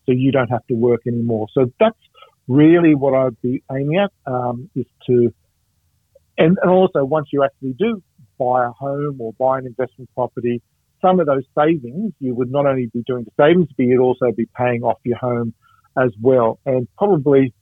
[0.06, 1.48] So you don't have to work anymore.
[1.54, 1.98] So that's
[2.48, 5.34] really what I'd be aiming at um, is to,
[6.38, 8.02] and, and also once you actually do
[8.40, 10.62] buy a home or buy an investment property,
[11.02, 14.32] some of those savings you would not only be doing the savings, but you'd also
[14.32, 15.54] be paying off your home
[15.98, 16.60] as well.
[16.66, 17.54] And probably,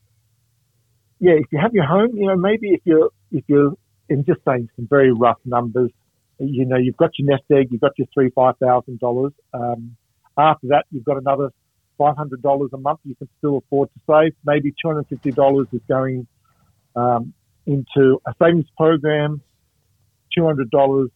[1.20, 3.74] yeah, if you have your home, you know, maybe if you're if you're
[4.10, 5.92] in just saying some very rough numbers,
[6.46, 9.34] you know, you've got your nest egg, you've got your three, five thousand dollars.
[9.54, 9.96] Um,
[10.38, 11.52] after that, you've got another
[11.98, 13.00] five hundred dollars a month.
[13.04, 14.34] You can still afford to save.
[14.46, 16.28] Maybe two hundred fifty dollars is going
[16.96, 17.34] um,
[17.66, 19.42] into a savings program.
[20.36, 21.10] Two hundred dollars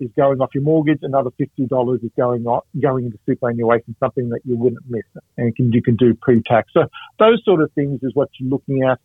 [0.00, 1.00] is going off your mortgage.
[1.02, 5.04] Another fifty dollars is going off, going into superannuation, something that you wouldn't miss,
[5.36, 6.72] and can, you can do pre-tax.
[6.72, 6.84] So
[7.18, 8.98] those sort of things is what you're looking at.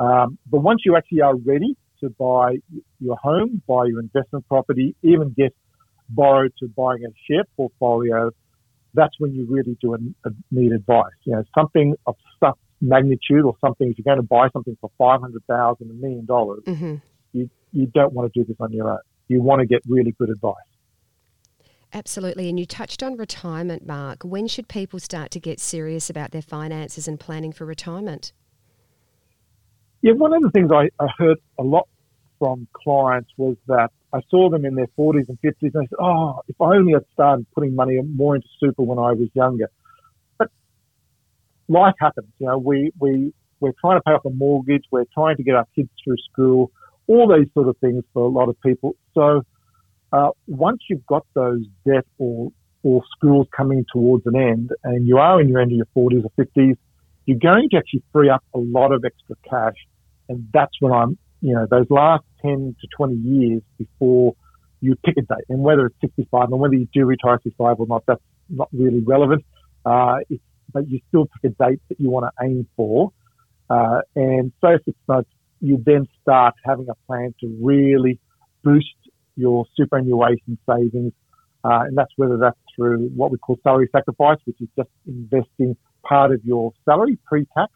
[0.00, 2.56] Um, but once you actually are ready to buy
[3.00, 5.54] your home, buy your investment property, even get
[6.08, 8.30] borrowed to buying a share portfolio,
[8.94, 9.96] that's when you really do
[10.50, 11.12] need advice.
[11.24, 14.90] You know, something of such magnitude or something, if you're going to buy something for
[14.98, 16.96] 500,000, a million dollars, mm-hmm.
[17.32, 18.98] you, you don't want to do this on your own.
[19.28, 20.54] You want to get really good advice.
[21.92, 22.48] Absolutely.
[22.48, 24.22] And you touched on retirement, Mark.
[24.22, 28.32] When should people start to get serious about their finances and planning for retirement?
[30.02, 31.88] Yeah, one of the things I, I heard a lot
[32.38, 35.98] from clients was that I saw them in their 40s and 50s and they said,
[36.00, 39.68] oh, if only I had started putting money more into super when I was younger.
[40.38, 40.50] But
[41.68, 42.28] life happens.
[42.38, 44.84] You know, we, we, we're trying to pay off a mortgage.
[44.90, 46.70] We're trying to get our kids through school,
[47.08, 48.94] all those sort of things for a lot of people.
[49.14, 49.42] So,
[50.10, 52.50] uh, once you've got those debt or,
[52.82, 56.24] or schools coming towards an end and you are in your end of your 40s
[56.24, 56.78] or 50s,
[57.28, 59.76] you're going to actually free up a lot of extra cash.
[60.30, 64.34] And that's when I'm, you know, those last 10 to 20 years before
[64.80, 65.44] you pick a date.
[65.50, 68.70] And whether it's 65 and whether you do retire at 65 or not, that's not
[68.72, 69.44] really relevant.
[69.84, 70.20] Uh,
[70.72, 73.12] but you still pick a date that you want to aim for.
[73.68, 75.28] Uh, and so six months,
[75.60, 78.18] you then start having a plan to really
[78.64, 78.86] boost
[79.36, 81.12] your superannuation savings.
[81.62, 85.76] Uh, and that's whether that's through what we call salary sacrifice, which is just investing
[86.02, 87.72] part of your salary pre-tax,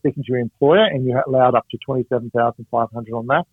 [0.00, 3.44] speaking to your employer, and you're allowed up to 27500 on that.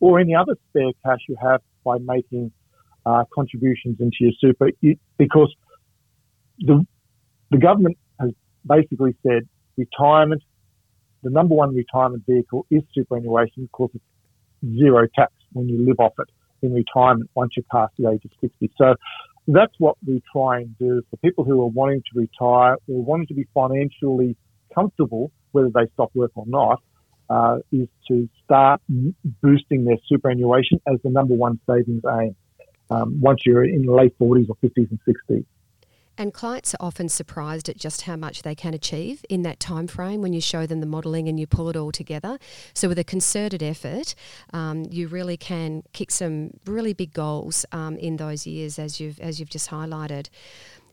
[0.00, 2.52] or any other spare cash you have by making
[3.04, 4.70] uh, contributions into your super,
[5.16, 5.54] because
[6.60, 6.86] the
[7.50, 8.30] the government has
[8.66, 10.42] basically said retirement,
[11.22, 16.12] the number one retirement vehicle is superannuation because it's zero tax when you live off
[16.18, 16.28] it
[16.62, 18.70] in retirement once you pass the age of 60.
[18.76, 18.94] So
[19.48, 23.26] that's what we try and do for people who are wanting to retire or wanting
[23.28, 24.36] to be financially
[24.74, 26.82] comfortable, whether they stop work or not,
[27.30, 28.80] uh, is to start
[29.42, 32.36] boosting their superannuation as the number one savings aim
[32.90, 35.44] um, once you're in the late 40s or 50s and 60s.
[36.18, 39.86] And clients are often surprised at just how much they can achieve in that time
[39.86, 42.38] frame when you show them the modelling and you pull it all together.
[42.74, 44.16] So with a concerted effort,
[44.52, 49.20] um, you really can kick some really big goals um, in those years, as you've
[49.20, 50.28] as you've just highlighted.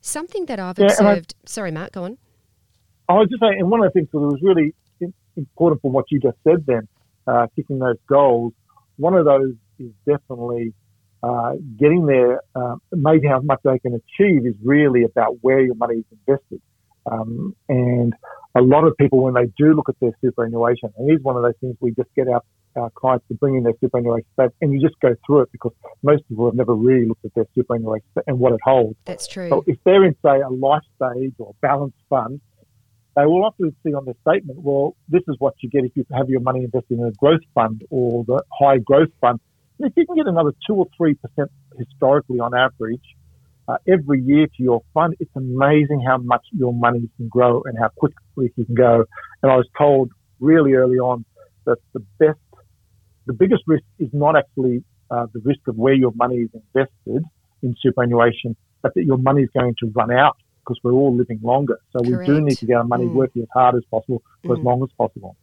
[0.01, 1.33] Something that I've yeah, observed.
[1.43, 2.19] I, sorry, Mark, go on.
[3.09, 4.75] I was just saying, and one of the things that was really
[5.35, 6.87] important from what you just said, then
[7.25, 8.53] uh, kicking those goals.
[8.97, 10.73] One of those is definitely
[11.23, 15.75] uh, getting there, uh, maybe how much they can achieve is really about where your
[15.75, 16.61] money is invested.
[17.11, 18.13] Um, and
[18.55, 21.35] a lot of people, when they do look at their superannuation, and it is one
[21.35, 22.41] of those things we just get our,
[22.75, 25.73] our clients to bring in their superannuation stats, and you just go through it because
[26.03, 28.97] most people have never really looked at their superannuation and what it holds.
[29.05, 29.49] That's true.
[29.49, 32.41] So if they're in, say, a life stage or balanced fund,
[33.15, 36.05] they will often see on the statement, well, this is what you get if you
[36.13, 39.39] have your money invested in a growth fund or the high growth fund
[39.79, 43.03] if you can get another two or three percent historically on average
[43.67, 47.77] uh, every year to your fund, it's amazing how much your money can grow and
[47.77, 49.05] how quickly you can go.
[49.41, 51.25] And I was told really early on
[51.65, 52.39] that the best,
[53.25, 57.23] the biggest risk is not actually uh, the risk of where your money is invested
[57.63, 61.39] in superannuation, but that your money is going to run out because we're all living
[61.41, 61.79] longer.
[61.91, 62.27] So Correct.
[62.27, 63.13] we do need to get our money mm.
[63.13, 64.59] working as hard as possible for mm.
[64.59, 65.35] as long as possible.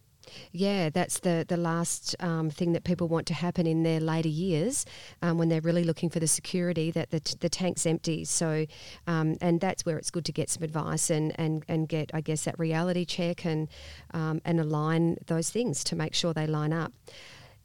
[0.53, 4.29] Yeah, that's the the last um, thing that people want to happen in their later
[4.29, 4.85] years
[5.21, 8.25] um, when they're really looking for the security that the, t- the tank's empty.
[8.25, 8.67] So,
[9.07, 12.21] um, and that's where it's good to get some advice and, and, and get, I
[12.21, 13.69] guess, that reality check and
[14.15, 16.93] um, and align those things to make sure they line up.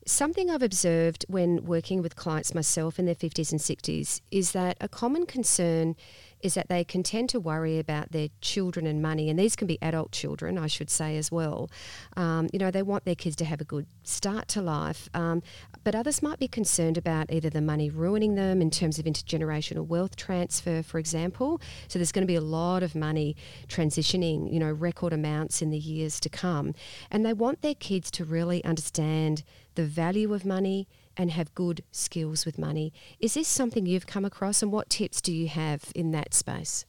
[0.07, 4.77] Something I've observed when working with clients myself in their 50s and 60s is that
[4.79, 5.97] a common concern
[6.41, 9.67] is that they can tend to worry about their children and money, and these can
[9.67, 11.69] be adult children, I should say, as well.
[12.15, 15.41] Um, you know, they want their kids to have a good start to life, um,
[15.83, 19.85] but others might be concerned about either the money ruining them in terms of intergenerational
[19.85, 21.59] wealth transfer, for example.
[21.89, 23.35] So there's going to be a lot of money
[23.67, 26.73] transitioning, you know, record amounts in the years to come,
[27.11, 29.43] and they want their kids to really understand
[29.77, 32.91] the value of money and have good skills with money.
[33.19, 36.85] Is this something you've come across, and what tips do you have in that space?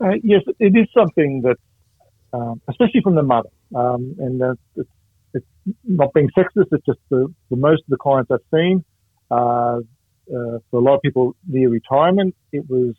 [0.00, 1.56] Uh, yes, it is something that,
[2.32, 4.90] um, especially from the mother, um, and uh, it's,
[5.34, 5.46] it's,
[5.84, 6.66] not being sexist.
[6.72, 8.84] It's just the, most of the clients I've seen.
[9.30, 9.80] Uh,
[10.28, 12.94] uh, for a lot of people near retirement, it was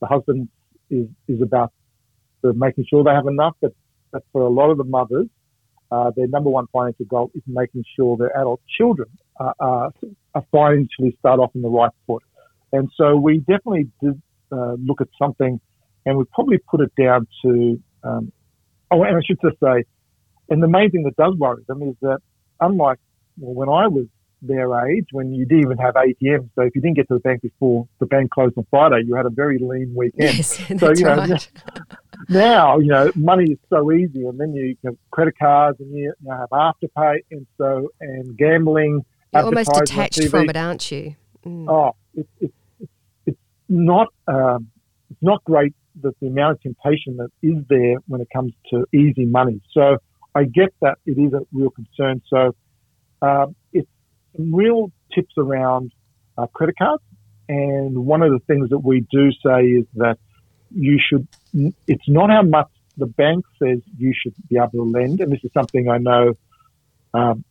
[0.00, 0.48] the husband
[0.90, 1.72] is is about
[2.42, 3.72] the making sure they have enough, but,
[4.10, 5.28] but for a lot of the mothers,
[5.90, 9.92] uh, their number one financial goal is making sure their adult children are, are,
[10.34, 12.22] are financially start off in the right foot.
[12.72, 14.20] And so we definitely did
[14.52, 15.60] uh, look at something,
[16.04, 17.80] and we probably put it down to.
[18.04, 18.32] Um,
[18.90, 19.84] oh, and I should just say,
[20.50, 22.18] and the main thing that does worry them is that
[22.60, 22.98] unlike
[23.38, 24.06] well, when I was
[24.42, 27.20] their age, when you didn't even have ATMs, so if you didn't get to the
[27.20, 30.36] bank before the bank closed on Friday, you had a very lean weekend.
[30.36, 31.50] Yes, so you know, right.
[32.28, 36.12] now, you know, money is so easy, and then you have credit cards, and you,
[36.22, 39.04] you have afterpay, and so and gambling.
[39.32, 41.16] You're almost detached from it, aren't you?
[41.44, 41.68] Mm.
[41.68, 42.90] Oh, it's it's
[43.26, 44.68] it's not um,
[45.10, 48.86] it's not great that the amount of temptation that is there when it comes to
[48.92, 49.60] easy money.
[49.72, 49.98] So
[50.34, 52.22] I get that it is a real concern.
[52.28, 52.54] So
[53.22, 53.88] um, it's
[54.36, 55.92] some real tips around
[56.36, 57.02] uh, credit cards,
[57.48, 60.18] and one of the things that we do say is that
[60.70, 61.26] you should,
[61.86, 65.20] it's not how much the bank says you should be able to lend.
[65.20, 66.34] And this is something I know
[67.14, 67.44] um,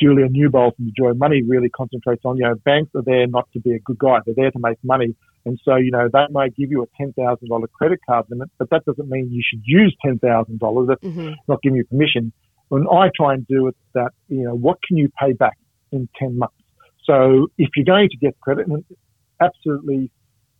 [0.00, 2.36] Julia Newbold from the Joy of Money really concentrates on.
[2.36, 4.78] You know, banks are there not to be a good guy; they're there to make
[4.84, 5.14] money.
[5.44, 8.50] And so, you know, they might give you a ten thousand dollar credit card limit,
[8.58, 10.88] but that doesn't mean you should use ten thousand dollars.
[10.88, 11.34] That's mm-hmm.
[11.48, 12.32] not giving you permission.
[12.68, 15.56] When I try and do it, that you know, what can you pay back
[15.92, 16.54] in ten months?
[17.04, 18.66] So, if you're going to get credit,
[19.40, 20.10] absolutely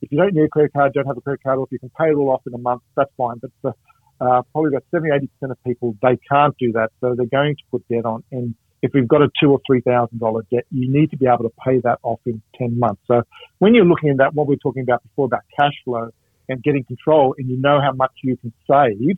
[0.03, 1.79] if you don't need a credit card, don't have a credit card, or if you
[1.79, 3.41] can pay it all off in a month, that's fine.
[3.41, 3.75] But
[4.21, 6.91] uh, probably about 70, 80% of people, they can't do that.
[7.01, 8.23] So they're going to put debt on.
[8.33, 11.27] And if we've got a two or three thousand dollar debt, you need to be
[11.27, 13.03] able to pay that off in 10 months.
[13.07, 13.23] So
[13.59, 16.11] when you're looking at that, what we are talking about before about cash flow
[16.49, 19.17] and getting control and you know how much you can save,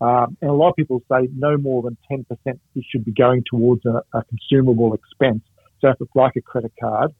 [0.00, 3.42] Um, and a lot of people say no more than 10% it should be going
[3.50, 5.42] towards a, a, consumable expense.
[5.80, 7.12] So if it's like a credit card.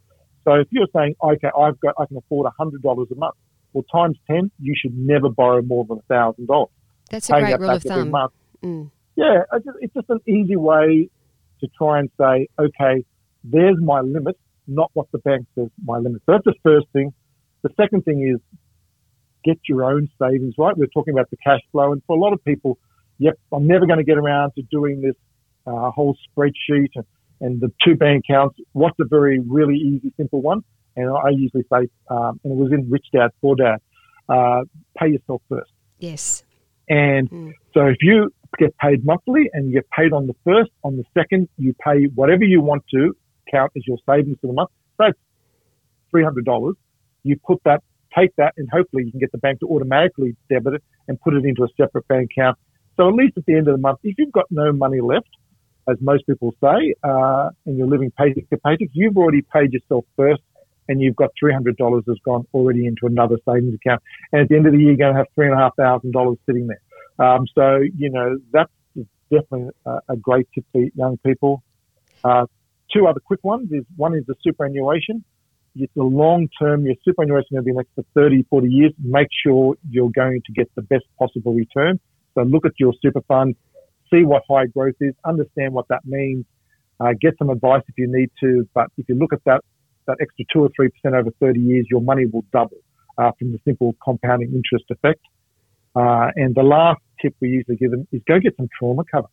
[0.44, 3.34] So if you're saying, okay, I've got, I can afford $100 a month.
[3.72, 6.66] Well, times 10, you should never borrow more than $1,000.
[7.10, 8.14] That's a great rule of thumb.
[8.64, 8.90] Mm.
[9.16, 9.42] Yeah,
[9.80, 11.08] it's just an easy way
[11.60, 13.04] to try and say, okay,
[13.44, 16.22] there's my limit, not what the bank says my limit.
[16.26, 17.12] So that's the first thing.
[17.62, 18.40] The second thing is
[19.44, 20.76] get your own savings right.
[20.76, 22.78] We're talking about the cash flow, and for a lot of people,
[23.18, 25.16] yep, I'm never going to get around to doing this
[25.66, 27.04] uh, whole spreadsheet and,
[27.40, 28.58] and the two bank accounts.
[28.72, 30.62] What's a very really easy, simple one?
[30.96, 33.78] And I usually say, um, and it was in Rich Dad Poor Dad,
[34.28, 34.62] uh,
[34.98, 35.70] pay yourself first.
[35.98, 36.44] Yes.
[36.88, 37.52] And mm.
[37.72, 41.04] so if you get paid monthly and you get paid on the first, on the
[41.14, 43.16] second, you pay whatever you want to
[43.50, 44.70] count as your savings for the month.
[45.00, 45.12] So
[46.14, 46.74] $300.
[47.22, 47.82] You put that
[48.16, 51.34] take that and hopefully you can get the bank to automatically debit it and put
[51.34, 52.58] it into a separate bank account.
[52.96, 55.28] So at least at the end of the month, if you've got no money left,
[55.90, 60.04] as most people say, uh, and you're living paycheck to paycheck, you've already paid yourself
[60.16, 60.42] first
[60.88, 64.02] and you've got $300 has gone already into another savings account.
[64.32, 66.80] And at the end of the year, you're going to have $3,500 sitting there.
[67.24, 68.72] Um, so, you know, that's
[69.30, 71.62] definitely a, a great tip for young people.
[72.24, 72.46] Uh,
[72.92, 75.24] two other quick ones is one is the superannuation
[75.76, 78.92] it's a long term, your superannuation to be next for 30, 40 years.
[79.02, 82.00] Make sure you're going to get the best possible return.
[82.34, 83.56] So look at your super fund,
[84.12, 86.44] see what high growth is, understand what that means,
[87.00, 88.68] uh, get some advice if you need to.
[88.74, 89.62] But if you look at that,
[90.06, 92.78] that extra two or 3% over 30 years, your money will double
[93.18, 95.20] uh, from the simple compounding interest effect.
[95.94, 99.28] Uh, and the last tip we usually give them is go get some trauma cover.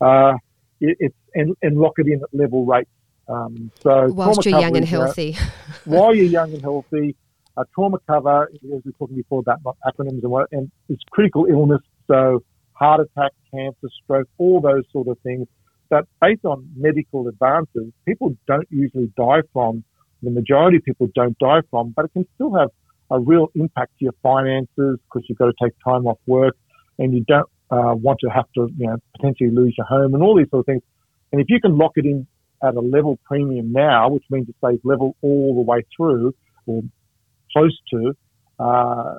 [0.00, 0.34] Uh,
[0.80, 2.90] it, it's, and, and lock it in at level rates.
[3.28, 5.36] Um, so whilst you're young and healthy,
[5.84, 7.16] while you're young and healthy,
[7.56, 11.46] a trauma cover, as we were talking before about acronyms and what, and it's critical
[11.46, 11.80] illness.
[12.06, 12.42] So
[12.74, 15.46] heart attack, cancer, stroke, all those sort of things
[15.90, 19.84] that based on medical advances, people don't usually die from.
[20.22, 22.70] The majority of people don't die from, but it can still have
[23.10, 26.56] a real impact to your finances because you've got to take time off work
[26.98, 30.22] and you don't uh, want to have to, you know, potentially lose your home and
[30.22, 30.82] all these sort of things.
[31.32, 32.26] And if you can lock it in
[32.62, 36.34] at a level premium now, which means it stays level all the way through
[36.66, 36.82] or
[37.52, 38.16] close to
[38.58, 39.18] uh,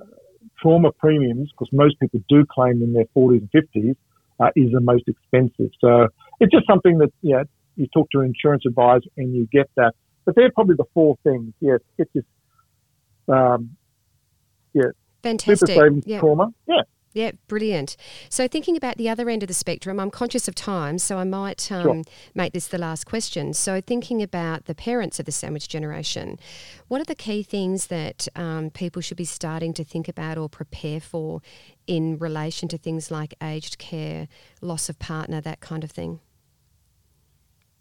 [0.62, 3.96] trauma premiums, because most people do claim in their 40s and 50s,
[4.40, 5.72] uh, is the most expensive.
[5.80, 6.08] So
[6.40, 7.44] it's just something that you know,
[7.76, 9.94] you talk to an insurance advisor and you get that.
[10.26, 11.54] But they're probably the four things.
[11.60, 12.24] Yes, get this.
[13.28, 13.76] Um,
[14.74, 14.92] yeah,
[15.24, 15.68] fantastic.
[15.68, 16.20] Super savings yep.
[16.20, 16.54] trauma.
[16.68, 16.82] Yeah,
[17.16, 17.96] yeah, brilliant.
[18.28, 21.24] So, thinking about the other end of the spectrum, I'm conscious of time, so I
[21.24, 22.02] might um, sure.
[22.36, 23.54] make this the last question.
[23.54, 26.38] So, thinking about the parents of the sandwich generation,
[26.90, 30.50] what are the key things that um, people should be starting to think about or
[30.50, 31.42] prepare for
[31.88, 34.28] in relation to things like aged care,
[34.60, 36.20] loss of partner, that kind of thing?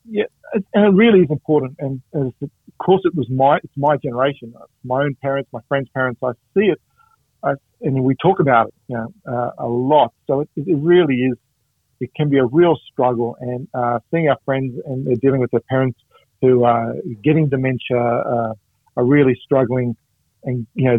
[0.09, 1.75] Yeah, and it really is important.
[1.81, 2.33] And, of
[2.79, 4.55] course, it was my it's my generation,
[4.85, 6.21] my own parents, my friends' parents.
[6.23, 6.81] I see it
[7.45, 10.13] I, and we talk about it you know, uh, a lot.
[10.27, 11.37] So it, it, really is,
[12.01, 13.37] it can be a real struggle.
[13.41, 15.99] And uh, seeing our friends and they're dealing with their parents
[16.41, 18.55] who are getting dementia, uh,
[18.97, 19.97] are really struggling.
[20.45, 20.99] And, you know,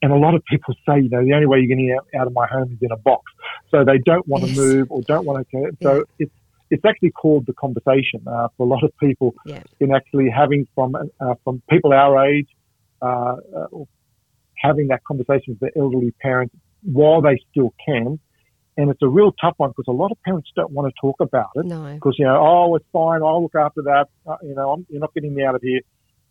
[0.00, 2.26] and a lot of people say, you know, the only way you're getting out, out
[2.26, 3.32] of my home is in a box.
[3.70, 4.54] So they don't want yes.
[4.54, 5.76] to move or don't want to.
[5.82, 6.02] So yeah.
[6.20, 6.32] it's,
[6.70, 9.62] it's actually called the conversation uh, for a lot of people yeah.
[9.80, 12.48] in actually having from uh, from people our age,
[13.00, 13.66] uh, uh
[14.60, 18.18] having that conversation with the elderly parents while they still can.
[18.76, 21.16] And it's a real tough one because a lot of parents don't want to talk
[21.20, 23.22] about it because, you know, oh, it's fine.
[23.22, 24.06] I'll look after that.
[24.24, 25.80] Uh, you know, I'm, you're not getting me out of here.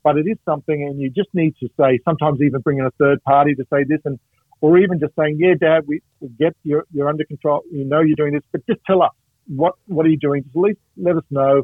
[0.02, 2.92] But it is something and you just need to say, sometimes even bring in a
[2.92, 4.18] third party to say this and,
[4.62, 7.64] or even just saying, yeah, dad, we, we get you're, you're under control.
[7.70, 9.12] You know, you're doing this, but just tell us
[9.48, 10.44] what, what are you doing?
[10.44, 11.64] Just at least let us know.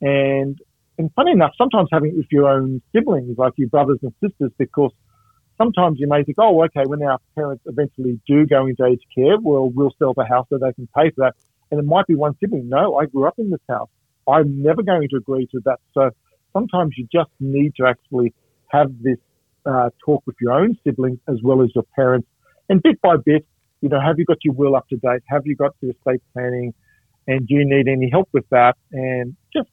[0.00, 0.56] And,
[0.98, 4.52] and funny enough, sometimes having it with your own siblings, like your brothers and sisters,
[4.58, 4.92] because
[5.62, 9.38] sometimes you may think, oh, okay, when our parents eventually do go into aged care,
[9.40, 11.34] well, we'll sell the house so they can pay for that.
[11.70, 12.68] And it might be one sibling.
[12.68, 13.88] No, I grew up in this house.
[14.28, 15.78] I'm never going to agree to that.
[15.94, 16.10] So
[16.52, 18.34] sometimes you just need to actually
[18.68, 19.18] have this
[19.64, 22.28] uh, talk with your own siblings as well as your parents.
[22.68, 23.46] And bit by bit,
[23.80, 25.22] you know, have you got your will up to date?
[25.28, 26.74] Have you got your estate planning?
[27.26, 28.76] And do you need any help with that?
[28.92, 29.68] And just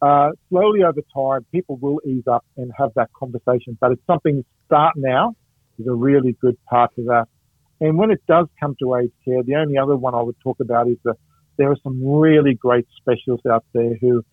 [0.00, 3.76] uh, slowly over time, people will ease up and have that conversation.
[3.80, 5.34] But it's something start now
[5.78, 7.26] is a really good part of that.
[7.80, 10.58] And when it does come to aged care, the only other one I would talk
[10.60, 11.16] about is that
[11.56, 14.24] there are some really great specialists out there who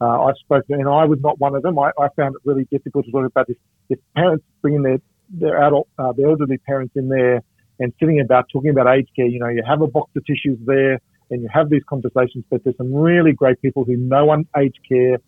[0.00, 1.78] uh, I've spoken to, and I was not one of them.
[1.78, 3.56] I, I found it really difficult to talk about this.
[3.88, 4.98] If parents bringing their
[5.30, 7.42] their adult, uh, their elderly parents in there
[7.80, 9.26] and sitting about talking about aged care.
[9.26, 11.00] You know, you have a box of tissues there
[11.30, 14.78] and you have these conversations, but there's some really great people who know on aged
[14.88, 15.18] care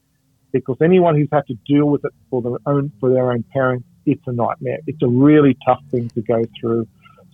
[0.52, 3.86] because anyone who's had to deal with it for their own, for their own parents,
[4.04, 4.78] it's a nightmare.
[4.86, 6.86] It's a really tough thing to go through.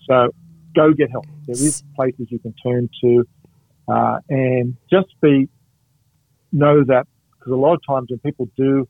[0.09, 0.29] So
[0.75, 1.27] go get help.
[1.47, 3.25] There is places you can turn to,
[3.89, 5.49] uh, and just be,
[6.53, 8.89] know that because a lot of times when people do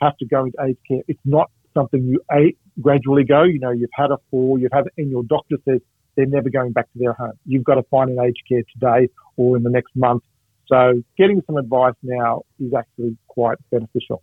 [0.00, 2.20] have to go into aged care, it's not something you
[2.80, 3.42] gradually go.
[3.42, 5.80] You know, you've had a fall, you've had, and your doctor says
[6.16, 7.38] they're never going back to their home.
[7.44, 10.22] You've got to find an aged care today or in the next month.
[10.66, 14.22] So getting some advice now is actually quite beneficial.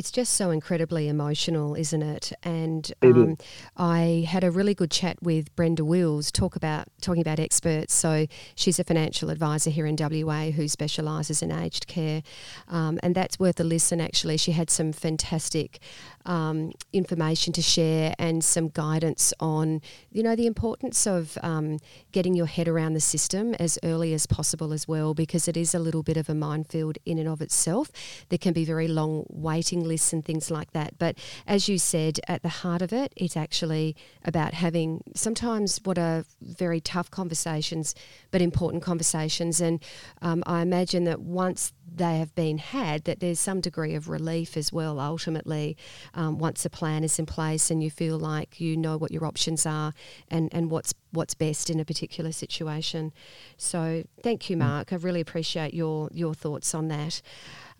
[0.00, 2.32] It's just so incredibly emotional, isn't it?
[2.42, 3.44] And um, it
[3.76, 7.92] I had a really good chat with Brenda Wills, talk about talking about experts.
[7.92, 12.22] So she's a financial advisor here in WA who specialises in aged care,
[12.68, 14.00] um, and that's worth a listen.
[14.00, 15.80] Actually, she had some fantastic
[16.24, 21.78] um, information to share and some guidance on, you know, the importance of um,
[22.12, 25.74] getting your head around the system as early as possible as well, because it is
[25.74, 27.90] a little bit of a minefield in and of itself.
[28.30, 30.90] There can be very long waiting lists and things like that.
[30.98, 35.98] But as you said, at the heart of it, it's actually about having sometimes what
[35.98, 37.94] are very tough conversations,
[38.30, 39.60] but important conversations.
[39.60, 39.82] And
[40.22, 44.56] um, I imagine that once they have been had, that there's some degree of relief
[44.56, 45.76] as well, ultimately,
[46.14, 49.24] um, once a plan is in place and you feel like you know what your
[49.24, 49.92] options are
[50.30, 53.12] and, and what's what's best in a particular situation.
[53.56, 54.60] So thank you, mm.
[54.60, 54.92] Mark.
[54.92, 57.22] I really appreciate your your thoughts on that.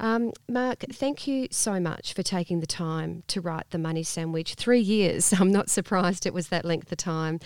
[0.00, 4.54] Um, Mark, thank you so much for taking the time to write The Money Sandwich.
[4.54, 5.30] Three years.
[5.38, 7.38] I'm not surprised it was that length of time.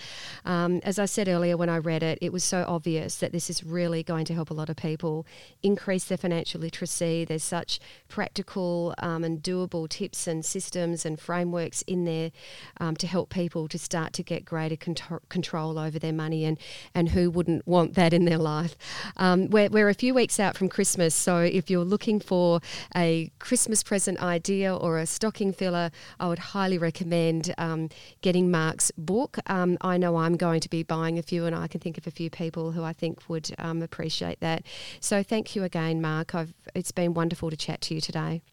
[0.45, 3.49] Um, as I said earlier when I read it, it was so obvious that this
[3.49, 5.27] is really going to help a lot of people
[5.63, 7.25] increase their financial literacy.
[7.25, 7.77] There's such
[8.07, 12.31] practical um, and doable tips and systems and frameworks in there
[12.79, 16.45] um, to help people to start to get greater control over their money.
[16.45, 16.57] And,
[16.93, 18.77] and who wouldn't want that in their life?
[19.17, 22.59] Um, we're, we're a few weeks out from Christmas, so if you're looking for for
[22.95, 25.89] a Christmas present idea or a stocking filler,
[26.19, 27.89] I would highly recommend um,
[28.21, 29.39] getting Mark's book.
[29.47, 32.05] Um, I know I'm going to be buying a few, and I can think of
[32.05, 34.61] a few people who I think would um, appreciate that.
[34.99, 36.35] So thank you again, Mark.
[36.35, 38.43] I've, it's been wonderful to chat to you today.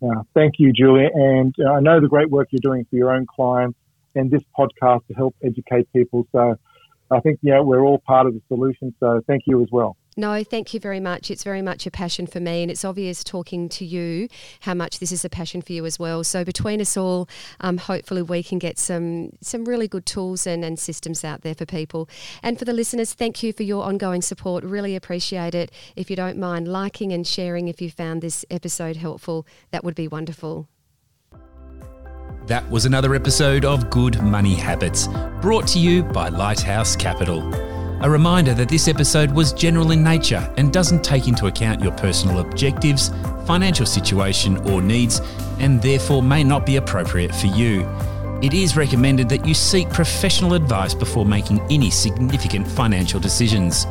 [0.00, 1.08] Uh, thank you, Julia.
[1.12, 3.78] And uh, I know the great work you're doing for your own clients
[4.14, 6.28] and this podcast to help educate people.
[6.30, 6.54] So
[7.10, 8.94] I think, yeah, we're all part of the solution.
[9.00, 9.96] So thank you as well.
[10.18, 11.30] No, thank you very much.
[11.30, 14.28] It's very much a passion for me, and it's obvious talking to you
[14.60, 16.24] how much this is a passion for you as well.
[16.24, 17.28] So between us all,
[17.60, 21.54] um, hopefully we can get some some really good tools and, and systems out there
[21.54, 22.08] for people.
[22.42, 24.64] And for the listeners, thank you for your ongoing support.
[24.64, 25.70] Really appreciate it.
[25.96, 29.94] If you don't mind liking and sharing, if you found this episode helpful, that would
[29.94, 30.66] be wonderful.
[32.46, 35.08] That was another episode of Good Money Habits,
[35.42, 37.75] brought to you by Lighthouse Capital.
[38.00, 41.92] A reminder that this episode was general in nature and doesn't take into account your
[41.92, 43.08] personal objectives,
[43.46, 45.22] financial situation, or needs,
[45.60, 47.88] and therefore may not be appropriate for you.
[48.42, 53.86] It is recommended that you seek professional advice before making any significant financial decisions.